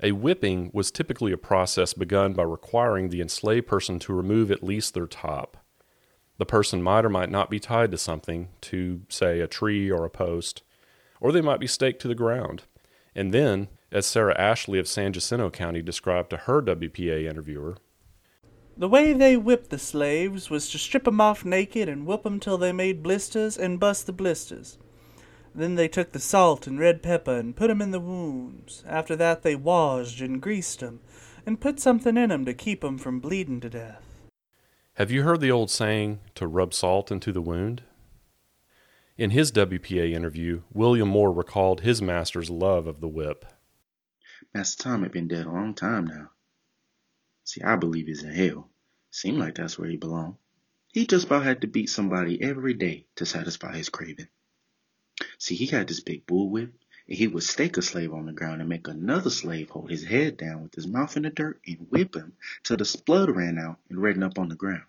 A 0.00 0.12
whipping 0.12 0.70
was 0.72 0.92
typically 0.92 1.32
a 1.32 1.36
process 1.36 1.92
begun 1.92 2.34
by 2.34 2.44
requiring 2.44 3.08
the 3.08 3.20
enslaved 3.20 3.66
person 3.66 3.98
to 3.98 4.12
remove 4.14 4.50
at 4.52 4.62
least 4.62 4.94
their 4.94 5.08
top. 5.08 5.56
The 6.38 6.46
person 6.46 6.80
might 6.80 7.04
or 7.04 7.08
might 7.08 7.30
not 7.30 7.50
be 7.50 7.58
tied 7.58 7.90
to 7.90 7.98
something, 7.98 8.50
to, 8.62 9.02
say, 9.08 9.40
a 9.40 9.48
tree 9.48 9.90
or 9.90 10.04
a 10.04 10.10
post, 10.10 10.62
or 11.20 11.32
they 11.32 11.40
might 11.40 11.58
be 11.58 11.66
staked 11.66 12.00
to 12.02 12.08
the 12.08 12.14
ground. 12.14 12.62
And 13.12 13.34
then, 13.34 13.66
as 13.90 14.06
Sarah 14.06 14.38
Ashley 14.38 14.78
of 14.78 14.86
San 14.86 15.12
Jacinto 15.12 15.50
County 15.50 15.82
described 15.82 16.30
to 16.30 16.36
her 16.36 16.62
WPA 16.62 17.28
interviewer, 17.28 17.76
the 18.76 18.88
way 18.88 19.12
they 19.12 19.36
whipped 19.36 19.70
the 19.70 19.78
slaves 19.78 20.48
was 20.48 20.70
to 20.70 20.78
strip 20.78 21.02
strip 21.02 21.08
'em 21.08 21.20
off 21.20 21.44
naked 21.44 21.88
and 21.88 22.06
whoop 22.06 22.24
'em 22.24 22.38
till 22.38 22.56
they 22.56 22.72
made 22.72 23.02
blisters 23.02 23.58
and 23.58 23.80
bust 23.80 24.06
the 24.06 24.12
blisters. 24.12 24.78
Then 25.54 25.74
they 25.74 25.88
took 25.88 26.12
the 26.12 26.18
salt 26.18 26.66
and 26.66 26.78
red 26.78 27.02
pepper 27.02 27.36
and 27.36 27.54
put 27.54 27.70
'em 27.70 27.82
in 27.82 27.90
the 27.90 28.00
wounds. 28.00 28.82
After 28.86 29.14
that 29.16 29.42
they 29.42 29.54
washed 29.54 30.20
and 30.20 30.40
greased 30.40 30.82
'em 30.82 31.00
and 31.44 31.60
put 31.60 31.78
something 31.78 32.16
in 32.16 32.32
'em 32.32 32.44
to 32.46 32.54
keep 32.54 32.82
'em 32.82 32.98
from 32.98 33.20
bleeding 33.20 33.60
to 33.60 33.68
death. 33.68 34.02
Have 34.94 35.10
you 35.10 35.22
heard 35.22 35.40
the 35.40 35.50
old 35.50 35.70
saying 35.70 36.20
to 36.36 36.46
rub 36.46 36.72
salt 36.72 37.10
into 37.10 37.32
the 37.32 37.42
wound? 37.42 37.82
In 39.18 39.30
his 39.30 39.50
WPA 39.50 40.12
interview, 40.14 40.62
William 40.72 41.08
Moore 41.08 41.32
recalled 41.32 41.82
his 41.82 42.00
master's 42.00 42.48
love 42.48 42.86
of 42.86 43.00
the 43.00 43.08
whip. 43.08 43.44
Master 44.54 44.84
Tom 44.84 45.02
had 45.02 45.12
been 45.12 45.28
dead 45.28 45.46
a 45.46 45.50
long 45.50 45.74
time 45.74 46.06
now. 46.06 46.30
See, 47.44 47.62
I 47.62 47.76
believe 47.76 48.06
he's 48.06 48.22
in 48.22 48.32
hell. 48.32 48.70
Seemed 49.10 49.38
like 49.38 49.54
that's 49.54 49.78
where 49.78 49.88
he 49.88 49.96
belonged. 49.96 50.36
He 50.92 51.06
just 51.06 51.26
about 51.26 51.44
had 51.44 51.60
to 51.60 51.66
beat 51.66 51.90
somebody 51.90 52.42
every 52.42 52.74
day 52.74 53.06
to 53.16 53.26
satisfy 53.26 53.76
his 53.76 53.88
craving. 53.88 54.28
See, 55.42 55.56
he 55.56 55.66
had 55.66 55.88
this 55.88 55.98
big 55.98 56.24
bull 56.24 56.50
whip, 56.50 56.72
and 57.08 57.18
he 57.18 57.26
would 57.26 57.42
stake 57.42 57.76
a 57.76 57.82
slave 57.82 58.14
on 58.14 58.26
the 58.26 58.32
ground 58.32 58.60
and 58.60 58.68
make 58.68 58.86
another 58.86 59.28
slave 59.28 59.70
hold 59.70 59.90
his 59.90 60.04
head 60.04 60.36
down 60.36 60.62
with 60.62 60.76
his 60.76 60.86
mouth 60.86 61.16
in 61.16 61.24
the 61.24 61.30
dirt 61.30 61.60
and 61.66 61.90
whip 61.90 62.14
him 62.14 62.34
till 62.62 62.76
the 62.76 63.02
blood 63.04 63.28
ran 63.28 63.58
out 63.58 63.80
and 63.88 64.00
reddened 64.00 64.22
up 64.22 64.38
on 64.38 64.50
the 64.50 64.54
ground. 64.54 64.84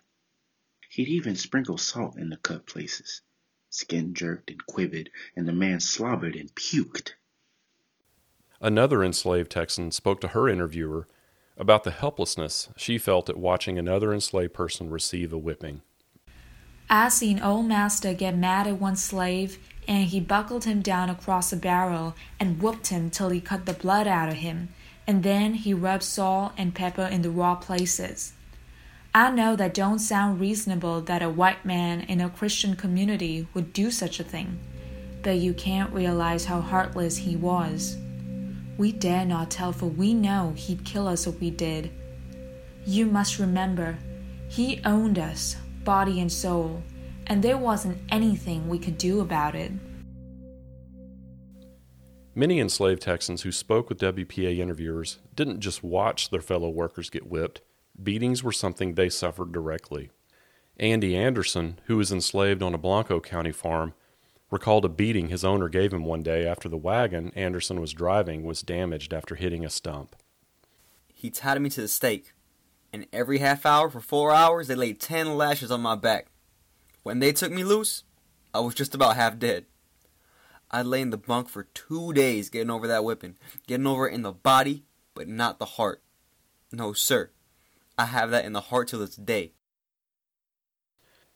He'd 0.90 1.08
even 1.08 1.34
sprinkle 1.34 1.76
salt 1.76 2.16
in 2.16 2.30
the 2.30 2.36
cut 2.36 2.66
places. 2.66 3.22
Skin 3.68 4.14
jerked 4.14 4.48
and 4.48 4.64
quivered, 4.64 5.10
and 5.34 5.48
the 5.48 5.52
man 5.52 5.80
slobbered 5.80 6.36
and 6.36 6.54
puked. 6.54 7.14
Another 8.60 9.02
enslaved 9.02 9.50
Texan 9.50 9.90
spoke 9.90 10.20
to 10.20 10.28
her 10.28 10.48
interviewer 10.48 11.08
about 11.56 11.82
the 11.82 11.90
helplessness 11.90 12.68
she 12.76 12.96
felt 12.96 13.28
at 13.28 13.36
watching 13.36 13.76
another 13.76 14.14
enslaved 14.14 14.54
person 14.54 14.88
receive 14.88 15.32
a 15.32 15.36
whipping. 15.36 15.82
I 16.88 17.08
seen 17.08 17.40
old 17.40 17.66
master 17.66 18.14
get 18.14 18.36
mad 18.36 18.68
at 18.68 18.78
one 18.78 18.94
slave, 18.94 19.58
and 19.86 20.06
he 20.06 20.20
buckled 20.20 20.64
him 20.64 20.82
down 20.82 21.10
across 21.10 21.52
a 21.52 21.56
barrel 21.56 22.14
and 22.40 22.60
whooped 22.60 22.88
him 22.88 23.10
till 23.10 23.30
he 23.30 23.40
cut 23.40 23.66
the 23.66 23.72
blood 23.72 24.06
out 24.06 24.28
of 24.28 24.36
him, 24.36 24.68
and 25.06 25.22
then 25.22 25.54
he 25.54 25.74
rubbed 25.74 26.02
salt 26.02 26.52
and 26.56 26.74
pepper 26.74 27.04
in 27.04 27.22
the 27.22 27.30
raw 27.30 27.54
places. 27.54 28.32
I 29.14 29.30
know 29.30 29.54
that 29.56 29.74
don't 29.74 30.00
sound 30.00 30.40
reasonable 30.40 31.00
that 31.02 31.22
a 31.22 31.30
white 31.30 31.64
man 31.64 32.00
in 32.00 32.20
a 32.20 32.28
Christian 32.28 32.74
community 32.74 33.46
would 33.54 33.72
do 33.72 33.90
such 33.90 34.18
a 34.18 34.24
thing, 34.24 34.58
but 35.22 35.36
you 35.36 35.54
can't 35.54 35.92
realize 35.92 36.46
how 36.46 36.60
heartless 36.60 37.18
he 37.18 37.36
was. 37.36 37.96
We 38.76 38.90
dare 38.90 39.24
not 39.24 39.52
tell, 39.52 39.72
for 39.72 39.86
we 39.86 40.14
know 40.14 40.54
he'd 40.56 40.84
kill 40.84 41.06
us 41.06 41.28
if 41.28 41.38
we 41.38 41.50
did. 41.50 41.92
You 42.84 43.06
must 43.06 43.38
remember, 43.38 43.98
he 44.48 44.80
owned 44.84 45.18
us, 45.18 45.56
body 45.84 46.20
and 46.20 46.32
soul, 46.32 46.82
and 47.26 47.42
there 47.42 47.58
wasn't 47.58 47.98
anything 48.10 48.68
we 48.68 48.78
could 48.78 48.98
do 48.98 49.20
about 49.20 49.54
it. 49.54 49.72
Many 52.34 52.58
enslaved 52.58 53.02
Texans 53.02 53.42
who 53.42 53.52
spoke 53.52 53.88
with 53.88 54.00
WPA 54.00 54.58
interviewers 54.58 55.18
didn't 55.36 55.60
just 55.60 55.84
watch 55.84 56.30
their 56.30 56.40
fellow 56.40 56.68
workers 56.68 57.08
get 57.08 57.28
whipped, 57.28 57.60
beatings 58.02 58.42
were 58.42 58.52
something 58.52 58.94
they 58.94 59.08
suffered 59.08 59.52
directly. 59.52 60.10
Andy 60.78 61.16
Anderson, 61.16 61.78
who 61.86 61.96
was 61.96 62.10
enslaved 62.10 62.60
on 62.60 62.74
a 62.74 62.78
Blanco 62.78 63.20
County 63.20 63.52
farm, 63.52 63.94
recalled 64.50 64.84
a 64.84 64.88
beating 64.88 65.28
his 65.28 65.44
owner 65.44 65.68
gave 65.68 65.92
him 65.92 66.04
one 66.04 66.22
day 66.22 66.46
after 66.46 66.68
the 66.68 66.76
wagon 66.76 67.32
Anderson 67.36 67.80
was 67.80 67.92
driving 67.92 68.42
was 68.42 68.62
damaged 68.62 69.14
after 69.14 69.36
hitting 69.36 69.64
a 69.64 69.70
stump. 69.70 70.16
He 71.12 71.30
tied 71.30 71.62
me 71.62 71.70
to 71.70 71.80
the 71.80 71.88
stake, 71.88 72.32
and 72.92 73.06
every 73.12 73.38
half 73.38 73.64
hour 73.64 73.88
for 73.88 74.00
four 74.00 74.32
hours 74.32 74.66
they 74.66 74.74
laid 74.74 75.00
ten 75.00 75.36
lashes 75.36 75.70
on 75.70 75.80
my 75.80 75.94
back. 75.94 76.26
When 77.04 77.18
they 77.18 77.32
took 77.32 77.52
me 77.52 77.64
loose, 77.64 78.02
I 78.54 78.60
was 78.60 78.74
just 78.74 78.94
about 78.94 79.16
half 79.16 79.38
dead. 79.38 79.66
I 80.70 80.80
lay 80.80 81.02
in 81.02 81.10
the 81.10 81.18
bunk 81.18 81.50
for 81.50 81.64
two 81.74 82.14
days 82.14 82.48
getting 82.48 82.70
over 82.70 82.86
that 82.88 83.04
whipping, 83.04 83.36
getting 83.66 83.86
over 83.86 84.08
it 84.08 84.14
in 84.14 84.22
the 84.22 84.32
body, 84.32 84.84
but 85.14 85.28
not 85.28 85.58
the 85.58 85.66
heart. 85.66 86.02
No, 86.72 86.94
sir. 86.94 87.30
I 87.98 88.06
have 88.06 88.30
that 88.30 88.46
in 88.46 88.54
the 88.54 88.62
heart 88.62 88.88
till 88.88 89.00
this 89.00 89.16
day. 89.16 89.52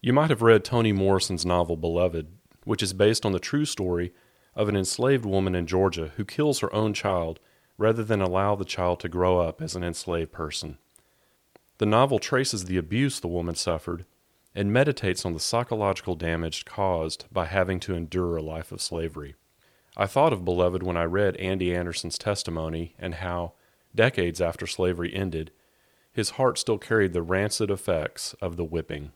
You 0.01 0.15
might 0.15 0.31
have 0.31 0.41
read 0.41 0.65
Toni 0.65 0.93
Morrison's 0.93 1.45
novel 1.45 1.77
Beloved, 1.77 2.29
which 2.65 2.83
is 2.83 2.95
based 2.95 3.27
on 3.27 3.33
the 3.33 3.39
true 3.39 3.67
story 3.67 4.15
of 4.55 4.71
an 4.71 4.77
enslaved 4.77 5.27
woman 5.27 5.55
in 5.55 5.67
Georgia 5.67 6.13
who 6.17 6.25
kills 6.25 6.61
her 6.61 6.75
own 6.75 6.95
child 6.95 7.41
rather 7.77 8.03
than 8.03 8.23
allow 8.23 8.57
the 8.57 8.65
child 8.65 9.01
to 9.01 9.09
grow 9.09 9.39
up 9.39 9.61
as 9.61 9.77
an 9.77 9.85
enslaved 9.85 10.33
person. 10.33 10.79
The 11.77 11.87
novel 11.87 12.19
traces 12.19 12.65
the 12.65 12.79
abuse 12.79 13.21
the 13.21 13.29
woman 13.29 13.55
suffered 13.55 14.07
and 14.59 14.73
meditates 14.73 15.25
on 15.25 15.33
the 15.33 15.41
psychological 15.41 16.15
damage 16.15 16.65
caused 16.65 17.27
by 17.33 17.47
having 17.47 17.81
to 17.81 17.95
endure 17.95 18.37
a 18.37 18.43
life 18.43 18.73
of 18.73 18.83
slavery. 18.83 19.35
I 19.97 20.07
thought 20.07 20.33
of 20.33 20.45
Beloved 20.45 20.83
when 20.83 20.97
I 20.97 21.05
read 21.05 21.37
Andy 21.37 21.75
Anderson's 21.75 22.19
testimony 22.19 22.95
and 22.99 23.17
how, 23.17 23.53
decades 23.95 24.41
after 24.41 24.67
slavery 24.67 25.15
ended, 25.15 25.53
his 26.13 26.31
heart 26.31 26.59
still 26.59 26.79
carried 26.79 27.13
the 27.13 27.23
rancid 27.23 27.71
effects 27.71 28.35
of 28.41 28.57
the 28.57 28.65
whipping. 28.65 29.13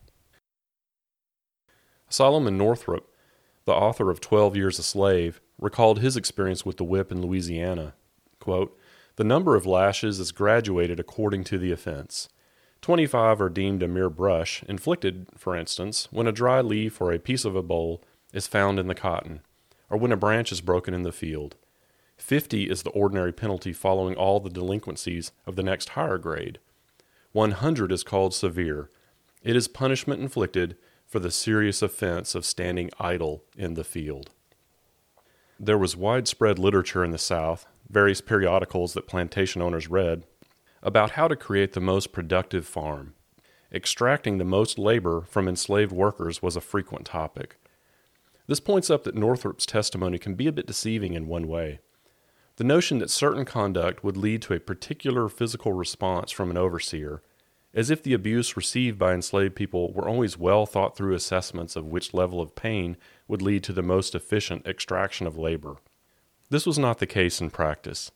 Solomon 2.09 2.57
Northup 2.57 3.09
the 3.65 3.73
author 3.73 4.11
of 4.11 4.21
Twelve 4.21 4.57
Years 4.57 4.79
a 4.79 4.83
Slave, 4.83 5.41
recalled 5.59 6.01
his 6.01 6.17
experience 6.17 6.67
with 6.67 6.77
the 6.77 6.85
whip 6.85 7.13
in 7.13 7.23
Louisiana. 7.23 7.95
Quote, 8.41 8.77
the 9.17 9.25
number 9.25 9.55
of 9.55 9.67
lashes 9.67 10.19
is 10.19 10.33
graduated 10.33 10.99
according 10.99 11.45
to 11.45 11.59
the 11.59 11.71
offense. 11.71 12.29
Twenty 12.83 13.07
five 13.07 13.41
are 13.41 13.49
deemed 13.49 13.81
a 13.85 13.89
mere 13.89 14.11
brush, 14.11 14.65
inflicted, 14.65 15.29
for 15.37 15.55
instance, 15.55 16.09
when 16.11 16.27
a 16.27 16.33
dry 16.33 16.61
leaf 16.61 17.01
or 17.01 17.13
a 17.13 17.19
piece 17.21 17.45
of 17.45 17.55
a 17.55 17.63
bowl 17.63 18.03
is 18.33 18.49
found 18.49 18.81
in 18.81 18.89
the 18.89 18.95
cotton, 18.95 19.41
or 19.89 19.97
when 19.97 20.11
a 20.11 20.17
branch 20.17 20.51
is 20.51 20.61
broken 20.61 20.93
in 20.93 21.05
the 21.05 21.13
field. 21.13 21.55
Fifty 22.17 22.69
is 22.69 22.83
the 22.83 22.91
ordinary 22.91 23.33
penalty 23.33 23.73
following 23.73 24.17
all 24.17 24.41
the 24.41 24.51
delinquencies 24.51 25.31
of 25.47 25.55
the 25.55 25.63
next 25.63 25.91
higher 25.91 26.19
grade. 26.19 26.59
One 27.31 27.53
hundred 27.53 27.93
is 27.93 28.03
called 28.03 28.35
severe. 28.35 28.91
It 29.45 29.55
is 29.55 29.69
punishment 29.69 30.21
inflicted 30.21 30.77
for 31.07 31.21
the 31.21 31.31
serious 31.31 31.83
offense 31.83 32.35
of 32.35 32.45
standing 32.45 32.91
idle 32.99 33.45
in 33.57 33.75
the 33.75 33.85
field. 33.85 34.31
There 35.61 35.79
was 35.79 35.97
widespread 35.97 36.59
literature 36.59 37.05
in 37.05 37.13
the 37.13 37.19
South, 37.19 37.65
various 37.89 38.21
periodicals 38.21 38.95
that 38.95 39.07
plantation 39.07 39.63
owners 39.63 39.89
read, 39.89 40.25
about 40.83 41.13
how 41.13 41.29
to 41.29 41.37
create 41.37 41.73
the 41.73 41.81
most 41.81 42.13
productive 42.13 42.67
farm. 42.67 43.15
Extracting 43.73 44.39
the 44.39 44.45
most 44.45 44.79
labor 44.79 45.23
from 45.23 45.49
enslaved 45.49 45.93
workers 45.93 46.43
was 46.43 46.57
a 46.57 46.61
frequent 46.61 47.07
topic. 47.07 47.57
This 48.47 48.61
points 48.61 48.91
up 48.91 49.05
that 49.05 49.15
Northup's 49.15 49.65
testimony 49.65 50.19
can 50.19 50.35
be 50.35 50.47
a 50.47 50.53
bit 50.53 50.67
deceiving 50.67 51.15
in 51.15 51.27
one 51.27 51.49
way. 51.49 51.81
The 52.57 52.65
notion 52.65 52.99
that 52.99 53.11
certain 53.11 53.45
conduct 53.45 54.05
would 54.05 54.17
lead 54.17 54.43
to 54.43 54.55
a 54.55 54.61
particular 54.61 55.29
physical 55.29 55.73
response 55.73 56.31
from 56.31 56.51
an 56.51 56.59
overseer 56.59 57.23
as 57.75 57.91
if 57.91 58.03
the 58.03 58.13
abuse 58.13 58.57
received 58.57 58.99
by 58.99 59.15
enslaved 59.15 59.55
people 59.55 59.93
were 59.93 60.09
always 60.09 60.39
well 60.39 60.67
thought 60.67 60.97
through 60.97 61.15
assessments 61.15 61.75
of 61.75 61.87
which 61.87 62.13
level 62.13 62.41
of 62.41 62.55
pain 62.55 62.97
would 63.27 63.41
lead 63.41 63.65
to 63.65 63.73
the 63.73 63.83
most 63.83 64.15
efficient 64.15 64.67
extraction 64.67 65.27
of 65.27 65.39
labor. 65.39 65.77
This 66.51 66.67
was 66.67 66.79
not 66.79 66.99
the 66.99 67.07
case 67.07 67.41
in 67.41 67.51
practice. 67.51 68.11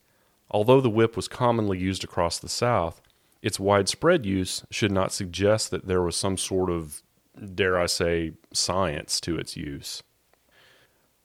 Although 0.56 0.80
the 0.80 0.88
whip 0.88 1.16
was 1.16 1.28
commonly 1.28 1.78
used 1.78 2.02
across 2.02 2.38
the 2.38 2.48
South, 2.48 3.02
Its 3.42 3.60
widespread 3.60 4.24
use 4.24 4.64
should 4.70 4.90
not 4.90 5.12
suggest 5.12 5.70
that 5.70 5.86
there 5.86 6.00
was 6.00 6.16
some 6.16 6.38
sort 6.38 6.70
of, 6.70 7.02
dare 7.54 7.78
I 7.78 7.84
say, 7.84 8.32
science 8.54 9.20
to 9.20 9.36
its 9.36 9.54
use. 9.54 10.02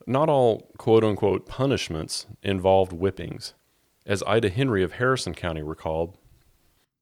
Not 0.06 0.28
all 0.28 0.70
quote 0.78 1.06
unquote 1.06 1.48
punishments 1.48 2.28
involved 2.44 2.92
whippings. 2.92 3.54
As 4.06 4.22
Ida 4.28 4.50
Henry 4.50 4.84
of 4.84 4.92
Harrison 4.92 5.34
County 5.34 5.64
recalled, 5.64 6.18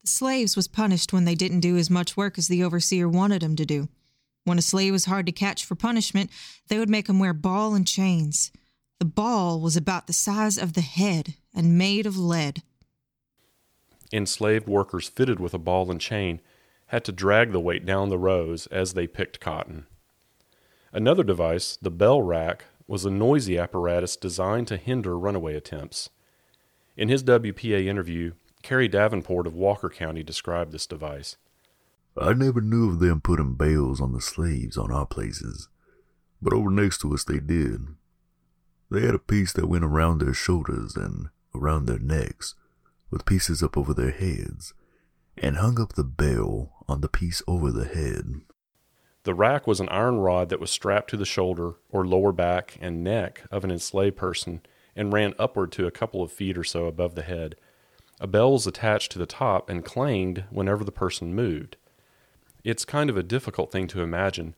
the 0.04 0.08
slaves 0.08 0.56
was 0.56 0.68
punished 0.68 1.12
when 1.12 1.26
they 1.26 1.36
didn't 1.36 1.62
do 1.62 1.78
as 1.78 1.90
much 1.90 2.16
work 2.16 2.38
as 2.38 2.48
the 2.48 2.64
overseer 2.64 3.10
wanted 3.10 3.18
wanted 3.18 3.44
'em 3.44 3.56
to 3.56 3.66
do. 3.66 3.90
When 4.44 4.60
a 4.60 4.62
slave 4.62 4.94
was 4.94 5.06
hard 5.06 5.26
to 5.26 5.32
catch 5.32 5.66
for 5.66 5.76
punishment, 5.76 6.30
they 6.68 6.78
would 6.78 6.90
make 6.90 7.10
him 7.10 7.18
wear 7.18 7.34
ball 7.34 7.74
and 7.74 7.88
chains. 7.88 8.52
The 9.00 9.06
ball 9.06 9.62
was 9.62 9.78
about 9.78 10.08
the 10.08 10.14
size 10.14 10.58
of 10.58 10.74
the 10.74 10.82
head 10.82 11.36
and 11.56 11.78
made 11.78 12.06
of 12.06 12.18
lead. 12.18 12.64
Enslaved 14.12 14.68
workers 14.68 15.08
fitted 15.08 15.40
with 15.40 15.54
a 15.54 15.58
ball 15.58 15.90
and 15.90 16.02
chain 16.02 16.42
had 16.88 17.06
to 17.06 17.14
drag 17.14 17.52
the 17.52 17.62
weight 17.62 17.86
down 17.86 18.10
the 18.10 18.18
rows 18.18 18.68
as 18.68 18.94
they 18.94 19.08
picked 19.08 19.40
cotton. 19.40 19.86
Another 20.92 21.24
device, 21.24 21.78
the 21.82 21.92
bell 21.92 22.22
rack, 22.22 22.66
was 22.88 23.06
a 23.06 23.12
noisy 23.12 23.58
apparatus 23.58 24.18
designed 24.18 24.68
to 24.68 24.76
hinder 24.76 25.18
runaway 25.18 25.56
attempts. 25.56 26.10
In 26.98 27.08
his 27.08 27.24
WPA 27.24 27.86
interview, 27.86 28.34
Carey 28.64 28.90
Davenport 28.90 29.48
of 29.48 29.56
Walker 29.56 29.90
County 29.90 30.24
described 30.24 30.74
this 30.74 30.88
device. 30.88 31.38
I 32.18 32.34
never 32.34 32.60
knew 32.60 32.90
of 32.90 33.00
them 33.00 33.22
putting 33.22 33.54
bells 33.54 34.02
on 34.02 34.12
the 34.12 34.20
slaves 34.20 34.78
on 34.78 34.92
our 34.92 35.06
places, 35.06 35.70
but 36.42 36.52
over 36.52 36.70
next 36.70 37.00
to 37.02 37.14
us 37.14 37.24
they 37.24 37.40
did. 37.40 37.96
They 38.92 39.02
had 39.02 39.16
a 39.16 39.20
piece 39.20 39.54
that 39.54 39.70
went 39.70 39.84
around 39.84 40.20
their 40.20 40.34
shoulders 40.34 40.96
and 40.96 41.30
around 41.54 41.86
their 41.86 42.00
necks, 42.00 42.56
with 43.12 43.26
pieces 43.26 43.62
up 43.62 43.78
over 43.78 43.94
their 43.94 44.12
heads, 44.12 44.74
and 45.38 45.58
hung 45.58 45.80
up 45.80 45.94
the 45.94 46.04
bell 46.04 46.84
on 46.88 47.02
the 47.02 47.08
piece 47.08 47.42
over 47.48 47.72
the 47.72 47.86
head. 47.86 48.42
The 49.24 49.36
rack 49.36 49.68
was 49.68 49.80
an 49.80 49.90
iron 49.90 50.18
rod 50.18 50.50
that 50.50 50.60
was 50.60 50.72
strapped 50.72 51.10
to 51.12 51.18
the 51.18 51.26
shoulder 51.26 51.76
or 51.90 52.06
lower 52.06 52.32
back 52.32 52.78
and 52.82 53.04
neck 53.04 53.44
of 53.52 53.64
an 53.64 53.72
enslaved 53.72 54.16
person 54.16 54.62
and 54.96 55.14
ran 55.14 55.36
upward 55.38 55.72
to 55.74 55.86
a 55.86 55.92
couple 55.92 56.24
of 56.24 56.32
feet 56.32 56.58
or 56.58 56.64
so 56.64 56.86
above 56.86 57.16
the 57.16 57.22
head. 57.22 57.56
A 58.20 58.28
bell 58.28 58.54
was 58.54 58.66
attached 58.66 59.12
to 59.12 59.20
the 59.20 59.26
top 59.26 59.70
and 59.70 59.86
clanged 59.86 60.46
whenever 60.50 60.84
the 60.84 60.92
person 60.92 61.36
moved. 61.36 61.78
It's 62.64 62.86
kind 62.86 63.10
of 63.10 63.18
a 63.18 63.24
difficult 63.24 63.72
thing 63.72 63.88
to 63.88 64.02
imagine, 64.02 64.56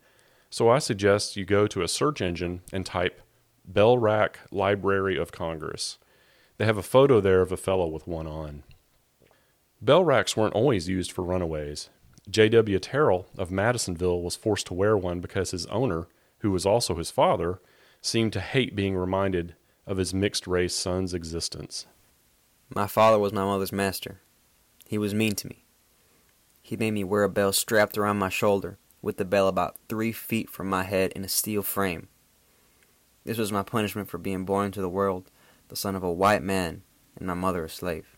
so 0.50 0.70
I 0.70 0.80
suggest 0.80 1.36
you 1.36 1.46
go 1.46 1.68
to 1.68 1.82
a 1.82 1.88
search 1.88 2.22
engine 2.22 2.62
and 2.72 2.86
type 2.86 3.22
Bell 3.66 3.98
Rack 3.98 4.40
Library 4.52 5.18
of 5.18 5.32
Congress. 5.32 5.98
They 6.58 6.66
have 6.66 6.78
a 6.78 6.84
photo 6.84 7.22
there 7.22 7.42
of 7.42 7.52
a 7.52 7.58
fellow 7.58 7.88
with 7.88 8.08
one 8.08 8.28
on. 8.28 8.64
Bell 9.82 10.04
racks 10.04 10.38
weren't 10.38 10.54
always 10.54 10.88
used 10.88 11.12
for 11.12 11.24
runaways. 11.24 11.90
J.W. 12.30 12.78
Terrell 12.80 13.28
of 13.38 13.50
Madisonville 13.50 14.22
was 14.22 14.36
forced 14.36 14.68
to 14.68 14.74
wear 14.74 14.96
one 14.96 15.22
because 15.22 15.52
his 15.52 15.66
owner, 15.68 16.08
who 16.40 16.52
was 16.52 16.66
also 16.66 16.96
his 16.96 17.10
father, 17.10 17.60
seemed 18.02 18.34
to 18.34 18.42
hate 18.42 18.76
being 18.76 18.96
reminded 18.96 19.56
of 19.88 19.98
his 19.98 20.14
mixed 20.14 20.46
race 20.46 20.76
son's 20.76 21.14
existence. 21.14 21.88
My 22.70 22.88
father 22.88 23.18
was 23.18 23.34
my 23.34 23.44
mother's 23.44 23.72
master. 23.72 24.22
He 24.88 24.98
was 24.98 25.14
mean 25.14 25.36
to 25.36 25.48
me. 25.48 25.66
He 26.62 26.78
made 26.78 26.92
me 26.92 27.04
wear 27.04 27.24
a 27.24 27.30
bell 27.30 27.52
strapped 27.52 27.98
around 27.98 28.20
my 28.20 28.30
shoulder, 28.30 28.78
with 29.02 29.18
the 29.18 29.26
bell 29.26 29.48
about 29.48 29.78
three 29.90 30.12
feet 30.12 30.50
from 30.50 30.70
my 30.70 30.84
head 30.84 31.12
in 31.14 31.24
a 31.26 31.30
steel 31.30 31.64
frame. 31.64 32.08
This 33.24 33.38
was 33.38 33.52
my 33.52 33.64
punishment 33.64 34.10
for 34.10 34.18
being 34.18 34.46
born 34.46 34.68
into 34.68 34.82
the 34.82 34.90
world, 34.90 35.30
the 35.68 35.76
son 35.76 35.96
of 35.96 36.04
a 36.04 36.12
white 36.12 36.42
man, 36.42 36.84
and 37.18 37.28
my 37.28 37.34
mother 37.34 37.66
a 37.66 37.70
slave. 37.70 38.18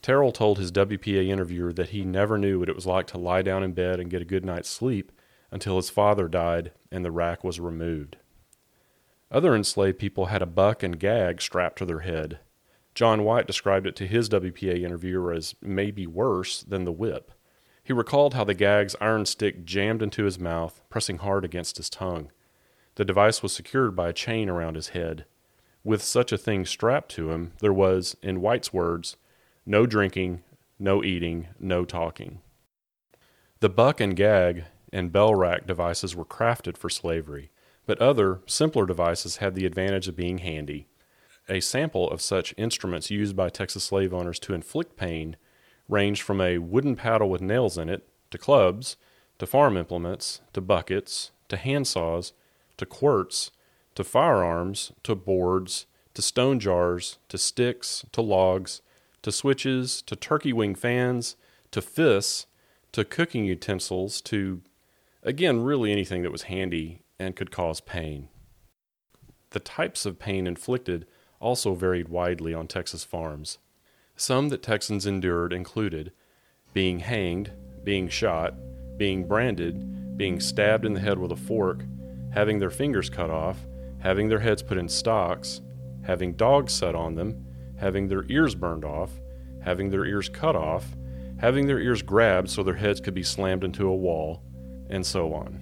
Terrell 0.00 0.32
told 0.32 0.58
his 0.58 0.70
WPA 0.70 1.28
interviewer 1.28 1.72
that 1.72 1.88
he 1.88 2.04
never 2.04 2.36
knew 2.36 2.58
what 2.58 2.68
it 2.68 2.74
was 2.76 2.86
like 2.86 3.06
to 3.08 3.18
lie 3.18 3.42
down 3.42 3.62
in 3.62 3.72
bed 3.72 3.98
and 3.98 4.10
get 4.10 4.22
a 4.22 4.26
good 4.26 4.44
night's 4.44 4.68
sleep 4.68 5.10
until 5.50 5.76
his 5.76 5.90
father 5.90 6.28
died 6.28 6.72
and 6.90 7.04
the 7.04 7.10
rack 7.10 7.42
was 7.42 7.58
removed. 7.58 8.16
Other 9.30 9.56
enslaved 9.56 9.98
people 9.98 10.26
had 10.26 10.42
a 10.42 10.46
buck 10.46 10.82
and 10.82 11.00
gag 11.00 11.40
strapped 11.40 11.78
to 11.78 11.86
their 11.86 12.00
head. 12.00 12.38
John 12.94 13.24
White 13.24 13.46
described 13.46 13.86
it 13.86 13.96
to 13.96 14.06
his 14.06 14.28
WPA 14.28 14.82
interviewer 14.84 15.32
as 15.32 15.56
maybe 15.60 16.06
worse 16.06 16.62
than 16.62 16.84
the 16.84 16.92
whip. 16.92 17.32
He 17.82 17.92
recalled 17.92 18.34
how 18.34 18.44
the 18.44 18.54
gag's 18.54 18.94
iron 19.00 19.26
stick 19.26 19.64
jammed 19.64 20.02
into 20.02 20.24
his 20.24 20.38
mouth, 20.38 20.80
pressing 20.88 21.18
hard 21.18 21.44
against 21.44 21.76
his 21.76 21.90
tongue. 21.90 22.30
The 22.96 23.04
device 23.04 23.42
was 23.42 23.52
secured 23.52 23.96
by 23.96 24.08
a 24.08 24.12
chain 24.12 24.48
around 24.48 24.76
his 24.76 24.88
head. 24.90 25.24
With 25.82 26.02
such 26.02 26.32
a 26.32 26.38
thing 26.38 26.64
strapped 26.64 27.10
to 27.12 27.30
him, 27.30 27.52
there 27.60 27.72
was, 27.72 28.16
in 28.22 28.40
White's 28.40 28.72
words, 28.72 29.16
no 29.66 29.86
drinking, 29.86 30.42
no 30.78 31.02
eating, 31.02 31.48
no 31.58 31.84
talking. 31.84 32.40
The 33.60 33.68
buck 33.68 34.00
and 34.00 34.14
gag 34.14 34.64
and 34.92 35.12
bell 35.12 35.34
rack 35.34 35.66
devices 35.66 36.14
were 36.14 36.24
crafted 36.24 36.76
for 36.76 36.88
slavery, 36.88 37.50
but 37.86 38.00
other, 38.00 38.40
simpler 38.46 38.86
devices 38.86 39.38
had 39.38 39.54
the 39.54 39.66
advantage 39.66 40.08
of 40.08 40.16
being 40.16 40.38
handy. 40.38 40.86
A 41.48 41.60
sample 41.60 42.10
of 42.10 42.22
such 42.22 42.54
instruments 42.56 43.10
used 43.10 43.36
by 43.36 43.50
Texas 43.50 43.84
slave 43.84 44.14
owners 44.14 44.38
to 44.40 44.54
inflict 44.54 44.96
pain 44.96 45.36
ranged 45.88 46.22
from 46.22 46.40
a 46.40 46.58
wooden 46.58 46.96
paddle 46.96 47.28
with 47.28 47.42
nails 47.42 47.76
in 47.76 47.88
it, 47.88 48.08
to 48.30 48.38
clubs, 48.38 48.96
to 49.38 49.46
farm 49.46 49.76
implements, 49.76 50.40
to 50.54 50.60
buckets, 50.60 51.32
to 51.48 51.56
handsaws, 51.56 52.32
to 52.76 52.86
quirts, 52.86 53.50
to 53.94 54.04
firearms, 54.04 54.92
to 55.02 55.14
boards, 55.14 55.86
to 56.14 56.22
stone 56.22 56.60
jars, 56.60 57.18
to 57.28 57.38
sticks, 57.38 58.04
to 58.12 58.20
logs, 58.20 58.80
to 59.22 59.32
switches, 59.32 60.02
to 60.02 60.16
turkey 60.16 60.52
wing 60.52 60.74
fans, 60.74 61.36
to 61.70 61.80
fists, 61.80 62.46
to 62.92 63.04
cooking 63.04 63.44
utensils, 63.44 64.20
to, 64.20 64.62
again, 65.22 65.62
really 65.62 65.90
anything 65.90 66.22
that 66.22 66.32
was 66.32 66.42
handy 66.42 67.02
and 67.18 67.34
could 67.34 67.50
cause 67.50 67.80
pain. 67.80 68.28
The 69.50 69.60
types 69.60 70.06
of 70.06 70.18
pain 70.18 70.46
inflicted 70.46 71.06
also 71.40 71.74
varied 71.74 72.08
widely 72.08 72.54
on 72.54 72.66
Texas 72.66 73.04
farms. 73.04 73.58
Some 74.16 74.48
that 74.50 74.62
Texans 74.62 75.06
endured 75.06 75.52
included 75.52 76.12
being 76.72 77.00
hanged, 77.00 77.52
being 77.82 78.08
shot, 78.08 78.54
being 78.96 79.26
branded, 79.26 80.16
being 80.16 80.40
stabbed 80.40 80.84
in 80.84 80.94
the 80.94 81.00
head 81.00 81.18
with 81.18 81.32
a 81.32 81.36
fork, 81.36 81.84
having 82.34 82.58
their 82.58 82.70
fingers 82.70 83.08
cut 83.08 83.30
off, 83.30 83.64
having 84.00 84.28
their 84.28 84.40
heads 84.40 84.60
put 84.60 84.76
in 84.76 84.88
stocks, 84.88 85.60
having 86.02 86.32
dogs 86.32 86.72
set 86.72 86.94
on 86.94 87.14
them, 87.14 87.46
having 87.76 88.08
their 88.08 88.24
ears 88.28 88.56
burned 88.56 88.84
off, 88.84 89.12
having 89.62 89.88
their 89.88 90.04
ears 90.04 90.28
cut 90.28 90.56
off, 90.56 90.96
having 91.38 91.66
their 91.66 91.78
ears 91.78 92.02
grabbed 92.02 92.50
so 92.50 92.62
their 92.62 92.74
heads 92.74 93.00
could 93.00 93.14
be 93.14 93.22
slammed 93.22 93.62
into 93.62 93.86
a 93.86 93.94
wall, 93.94 94.42
and 94.90 95.06
so 95.06 95.32
on. 95.32 95.60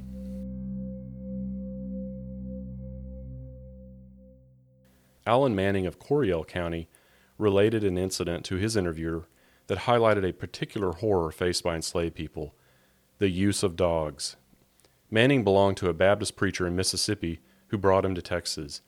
Alan 5.27 5.55
Manning 5.55 5.87
of 5.87 5.99
Coryell 5.99 6.45
County 6.45 6.89
related 7.37 7.85
an 7.85 7.99
incident 7.99 8.47
to 8.47 8.57
his 8.57 8.77
interviewer 8.77 9.29
that 9.67 9.81
highlighted 9.81 10.27
a 10.27 10.33
particular 10.33 10.93
horror 10.93 11.31
faced 11.31 11.63
by 11.63 11.77
enslaved 11.77 12.15
people 12.15 12.55
the 13.19 13.29
use 13.29 13.63
of 13.63 13.77
dogs. 13.77 14.37
Manning 15.13 15.45
belonged 15.45 15.77
to 15.77 15.91
a 15.91 15.93
Baptist 15.93 16.37
preacher 16.37 16.67
in 16.67 16.75
Mississippi 16.75 17.41
who 17.67 17.77
brought 17.77 18.07
him 18.07 18.15
to 18.15 18.23
Texas. 18.23 18.81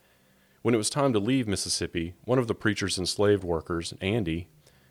When 0.63 0.73
it 0.73 0.79
was 0.79 0.89
time 0.89 1.13
to 1.13 1.19
leave 1.19 1.47
Mississippi, 1.47 2.15
one 2.23 2.39
of 2.39 2.47
the 2.47 2.55
preacher's 2.55 2.97
enslaved 2.97 3.43
workers, 3.43 3.93
Andy, 4.01 4.47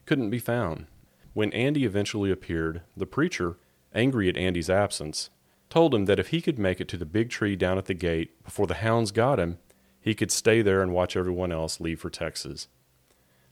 couldn't 0.06 0.30
be 0.30 0.38
found. 0.38 0.86
When 1.32 1.52
Andy 1.52 1.84
eventually 1.84 2.30
appeared, 2.30 2.82
the 2.96 3.04
preacher, 3.04 3.56
angry 3.92 4.28
at 4.28 4.36
Andy's 4.36 4.70
absence, 4.70 5.30
told 5.70 5.92
him 5.92 6.04
that 6.04 6.20
if 6.20 6.28
he 6.28 6.40
could 6.40 6.56
make 6.56 6.80
it 6.80 6.86
to 6.86 6.96
the 6.96 7.04
big 7.04 7.30
tree 7.30 7.56
down 7.56 7.78
at 7.78 7.86
the 7.86 7.94
gate 7.94 8.40
before 8.44 8.68
the 8.68 8.74
hounds 8.74 9.10
got 9.10 9.40
him, 9.40 9.58
he 10.00 10.14
could 10.14 10.30
stay 10.30 10.62
there 10.62 10.82
and 10.82 10.92
watch 10.92 11.16
everyone 11.16 11.50
else 11.50 11.80
leave 11.80 11.98
for 11.98 12.10
Texas. 12.10 12.68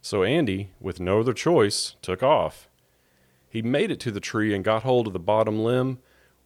So 0.01 0.23
Andy, 0.23 0.71
with 0.79 1.01
no 1.01 1.19
other 1.19 1.33
choice, 1.33 1.97
took 2.01 2.23
off. 2.23 2.69
He 3.49 3.61
made 3.61 3.91
it 3.91 3.99
to 3.99 4.11
the 4.11 4.21
tree 4.21 4.53
and 4.53 4.63
got 4.63 4.83
hold 4.83 5.07
of 5.07 5.13
the 5.13 5.19
bottom 5.19 5.61
limb 5.61 5.99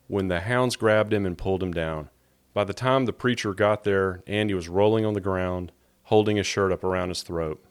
when 0.07 0.27
the 0.27 0.41
hounds 0.41 0.75
grabbed 0.75 1.13
him 1.13 1.25
and 1.25 1.37
pulled 1.37 1.61
him 1.61 1.73
down. 1.73 2.09
By 2.53 2.63
the 2.63 2.73
time 2.73 3.05
the 3.05 3.13
preacher 3.13 3.53
got 3.53 3.83
there, 3.83 4.23
Andy 4.25 4.53
was 4.53 4.69
rolling 4.69 5.05
on 5.05 5.13
the 5.13 5.21
ground, 5.21 5.71
holding 6.03 6.37
his 6.37 6.47
shirt 6.47 6.71
up 6.71 6.83
around 6.83 7.09
his 7.09 7.21
throat. 7.21 7.63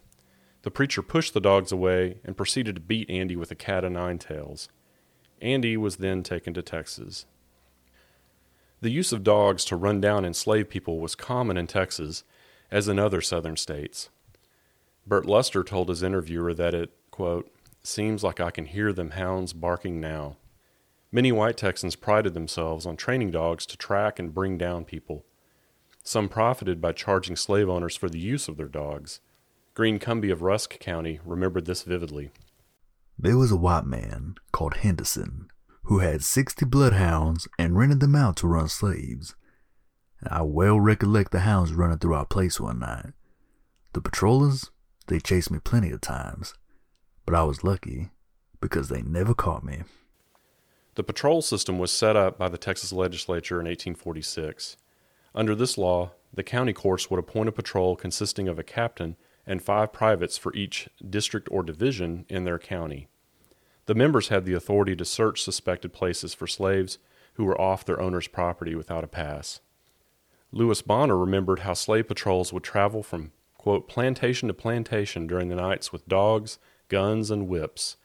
The 0.62 0.70
preacher 0.70 1.03
pushed 1.03 1.35
the 1.35 1.40
dogs 1.40 1.72
away 1.72 2.18
and 2.25 2.37
proceeded 2.37 2.75
to 2.75 2.81
beat 2.81 3.11
Andy 3.11 3.37
with 3.37 3.51
a 3.51 3.55
cat 3.55 3.85
o' 3.85 3.88
nine 3.88 4.18
tails. 4.18 4.68
Andy 5.40 5.77
was 5.77 5.96
then 5.96 6.22
taken 6.22 6.55
to 6.55 6.62
Texas. 6.62 7.27
The 8.81 8.90
use 8.90 9.12
of 9.12 9.25
dogs 9.25 9.64
to 9.66 9.77
run 9.77 10.01
down 10.01 10.25
enslaved 10.25 10.68
people 10.68 11.01
was 11.01 11.14
common 11.14 11.57
in 11.57 11.66
Texas, 11.66 12.25
as 12.70 12.88
in 12.88 12.99
other 12.99 13.20
southern 13.20 13.57
states. 13.57 14.11
Bert 15.07 15.25
Luster 15.25 15.62
told 15.62 15.88
his 15.88 16.03
interviewer 16.03 16.53
that 16.55 16.75
it, 16.75 16.90
quote, 17.11 17.51
seems 17.83 18.22
like 18.22 18.40
I 18.40 18.51
can 18.51 18.66
hear 18.66 18.92
them 18.92 19.11
hounds 19.11 19.53
barking 19.53 20.01
now. 20.01 20.37
Many 21.12 21.33
white 21.33 21.57
Texans 21.57 21.97
prided 21.97 22.35
themselves 22.35 22.85
on 22.85 22.97
training 22.97 23.31
dogs 23.31 23.64
to 23.66 23.77
track 23.77 24.19
and 24.19 24.35
bring 24.35 24.59
down 24.59 24.85
people. 24.85 25.25
Some 26.03 26.29
profited 26.29 26.81
by 26.81 26.92
charging 26.92 27.37
slave 27.37 27.69
owners 27.69 27.97
for 27.97 28.09
the 28.09 28.19
use 28.19 28.49
of 28.49 28.57
their 28.57 28.69
dogs. 28.69 29.21
Green 29.75 29.99
Cumby 29.99 30.31
of 30.31 30.42
Rusk 30.42 30.79
County 30.79 31.21
remembered 31.25 31.66
this 31.66 31.83
vividly. 31.83 32.31
There 33.19 33.38
was 33.38 33.51
a 33.51 33.57
white 33.57 33.87
man 33.87 34.35
called 34.53 34.79
Henderson 34.79 35.49
who 35.87 36.01
had 36.01 36.25
60 36.25 36.64
bloodhounds 36.66 37.47
and 37.59 37.79
rented 37.79 38.01
them 38.01 38.16
out 38.16 38.37
to 38.37 38.49
run 38.49 38.69
slaves. 38.69 39.37
I 40.29 40.42
well 40.42 40.81
recollect 40.81 41.31
the 41.31 41.40
hounds 41.40 41.73
running 41.73 41.99
through 41.99 42.14
our 42.14 42.27
place 42.27 42.59
one 42.59 42.81
night. 42.81 43.12
The 43.92 44.01
patrollers, 44.01 44.71
they 45.07 45.21
chased 45.21 45.51
me 45.51 45.61
plenty 45.61 45.90
of 45.92 46.01
times, 46.01 46.55
but 47.25 47.35
I 47.35 47.45
was 47.45 47.62
lucky 47.62 48.11
because 48.61 48.88
they 48.88 49.03
never 49.03 49.33
caught 49.33 49.62
me. 49.64 49.83
The 50.97 51.05
patrol 51.05 51.43
system 51.43 51.79
was 51.79 51.93
set 51.93 52.17
up 52.17 52.39
by 52.39 52.49
the 52.49 52.57
Texas 52.57 52.91
legislature 52.91 53.57
in 53.57 53.67
1846. 53.67 54.79
Under 55.35 55.55
this 55.55 55.77
law, 55.77 56.13
the 56.33 56.43
county 56.43 56.73
courts 56.73 57.11
would 57.11 57.21
appoint 57.21 57.51
a 57.51 57.53
patrol 57.53 57.97
consisting 57.97 58.49
of 58.49 58.59
a 58.59 58.65
captain 58.65 59.17
and 59.47 59.63
five 59.63 59.93
privates 59.93 60.39
for 60.39 60.55
each 60.55 60.89
district 61.09 61.49
or 61.53 61.63
division 61.63 62.25
in 62.31 62.45
their 62.45 62.59
county. 62.59 63.09
The 63.85 63.95
members 63.95 64.29
had 64.29 64.47
the 64.47 64.55
authority 64.55 64.97
to 64.97 65.05
search 65.05 65.43
suspected 65.43 65.93
places 65.93 66.33
for 66.33 66.47
slaves 66.47 66.99
who 67.35 67.45
were 67.45 67.61
off 67.61 67.85
their 67.85 68.01
owner's 68.01 68.27
property 68.27 68.75
without 68.75 69.05
a 69.05 69.09
pass. 69.09 69.61
Lewis 70.51 70.81
Bonner 70.81 71.19
remembered 71.19 71.61
how 71.61 71.75
slave 71.75 72.09
patrols 72.09 72.55
would 72.55 72.65
travel 72.65 73.03
from, 73.03 73.33
quote, 73.59 73.87
plantation 73.87 74.49
to 74.49 74.55
plantation 74.55 75.27
during 75.27 75.51
the 75.51 75.57
nights 75.57 75.93
with 75.93 76.09
dogs, 76.09 76.59
guns, 76.89 77.31
and 77.31 77.49
whips. 77.49 77.97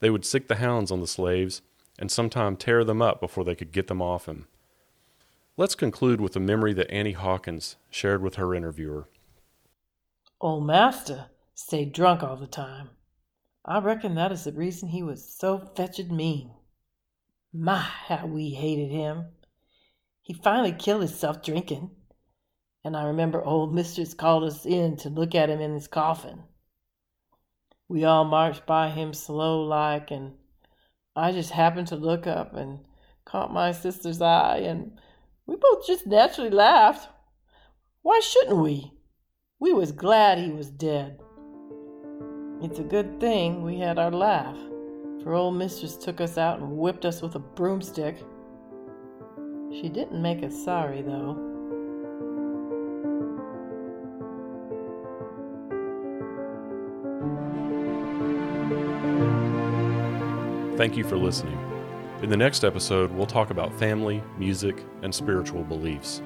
They 0.00 0.08
would 0.08 0.24
sic 0.24 0.48
the 0.48 0.56
hounds 0.56 0.90
on 0.90 1.02
the 1.02 1.06
slaves 1.06 1.60
and 2.00 2.10
sometime 2.10 2.56
tear 2.56 2.82
them 2.82 3.02
up 3.02 3.20
before 3.20 3.44
they 3.44 3.54
could 3.54 3.70
get 3.70 3.86
them 3.86 4.00
off 4.00 4.26
him. 4.26 4.48
Let's 5.56 5.74
conclude 5.74 6.20
with 6.20 6.34
a 6.34 6.40
memory 6.40 6.72
that 6.72 6.90
Annie 6.90 7.12
Hawkins 7.12 7.76
shared 7.90 8.22
with 8.22 8.36
her 8.36 8.54
interviewer. 8.54 9.08
Old 10.40 10.66
master 10.66 11.26
stayed 11.54 11.92
drunk 11.92 12.22
all 12.22 12.36
the 12.36 12.46
time. 12.46 12.88
I 13.66 13.78
reckon 13.80 14.14
that 14.14 14.32
is 14.32 14.44
the 14.44 14.52
reason 14.52 14.88
he 14.88 15.02
was 15.02 15.22
so 15.22 15.58
fetched 15.76 16.10
mean. 16.10 16.50
My, 17.52 17.76
how 17.78 18.26
we 18.26 18.50
hated 18.50 18.90
him. 18.90 19.26
He 20.22 20.32
finally 20.32 20.72
killed 20.72 21.02
himself 21.02 21.42
drinking, 21.42 21.90
and 22.82 22.96
I 22.96 23.04
remember 23.04 23.44
old 23.44 23.74
mistress 23.74 24.14
called 24.14 24.44
us 24.44 24.64
in 24.64 24.96
to 24.98 25.10
look 25.10 25.34
at 25.34 25.50
him 25.50 25.60
in 25.60 25.74
his 25.74 25.88
coffin. 25.88 26.44
We 27.88 28.04
all 28.04 28.24
marched 28.24 28.64
by 28.64 28.88
him 28.88 29.12
slow 29.12 29.64
like, 29.64 30.10
and 30.10 30.34
I 31.16 31.32
just 31.32 31.50
happened 31.50 31.88
to 31.88 31.96
look 31.96 32.26
up 32.26 32.54
and 32.54 32.80
caught 33.24 33.52
my 33.52 33.72
sister's 33.72 34.20
eye, 34.20 34.58
and 34.58 34.98
we 35.46 35.56
both 35.56 35.86
just 35.86 36.06
naturally 36.06 36.50
laughed. 36.50 37.08
Why 38.02 38.20
shouldn't 38.20 38.58
we? 38.58 38.92
We 39.58 39.72
was 39.72 39.92
glad 39.92 40.38
he 40.38 40.50
was 40.50 40.70
dead. 40.70 41.20
It's 42.62 42.78
a 42.78 42.84
good 42.84 43.20
thing 43.20 43.62
we 43.62 43.78
had 43.78 43.98
our 43.98 44.10
laugh, 44.10 44.56
for 45.22 45.34
old 45.34 45.56
mistress 45.56 45.96
took 45.96 46.20
us 46.20 46.38
out 46.38 46.60
and 46.60 46.78
whipped 46.78 47.04
us 47.04 47.22
with 47.22 47.34
a 47.34 47.40
broomstick. 47.40 48.16
She 49.72 49.88
didn't 49.88 50.22
make 50.22 50.42
us 50.42 50.64
sorry, 50.64 51.02
though. 51.02 51.49
Thank 60.80 60.96
you 60.96 61.04
for 61.04 61.18
listening. 61.18 61.58
In 62.22 62.30
the 62.30 62.38
next 62.38 62.64
episode, 62.64 63.10
we'll 63.10 63.26
talk 63.26 63.50
about 63.50 63.78
family, 63.78 64.22
music, 64.38 64.82
and 65.02 65.14
spiritual 65.14 65.62
beliefs. 65.62 66.22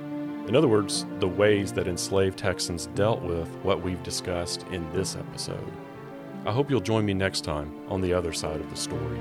In 0.47 0.55
other 0.55 0.69
words, 0.69 1.07
the 1.19 1.27
ways 1.27 1.73
that 1.73 1.89
enslaved 1.89 2.39
Texans 2.39 2.87
dealt 2.95 3.21
with 3.23 3.49
what 3.65 3.83
we've 3.83 4.01
discussed 4.05 4.65
in 4.71 4.89
this 4.93 5.17
episode. 5.17 5.73
I 6.47 6.53
hope 6.53 6.71
you'll 6.71 6.79
join 6.79 7.05
me 7.05 7.15
next 7.15 7.41
time 7.41 7.75
on 7.89 8.01
the 8.01 8.15
other 8.15 8.33
side 8.33 8.61
of 8.61 8.71
the 8.71 8.77
story. 8.77 9.19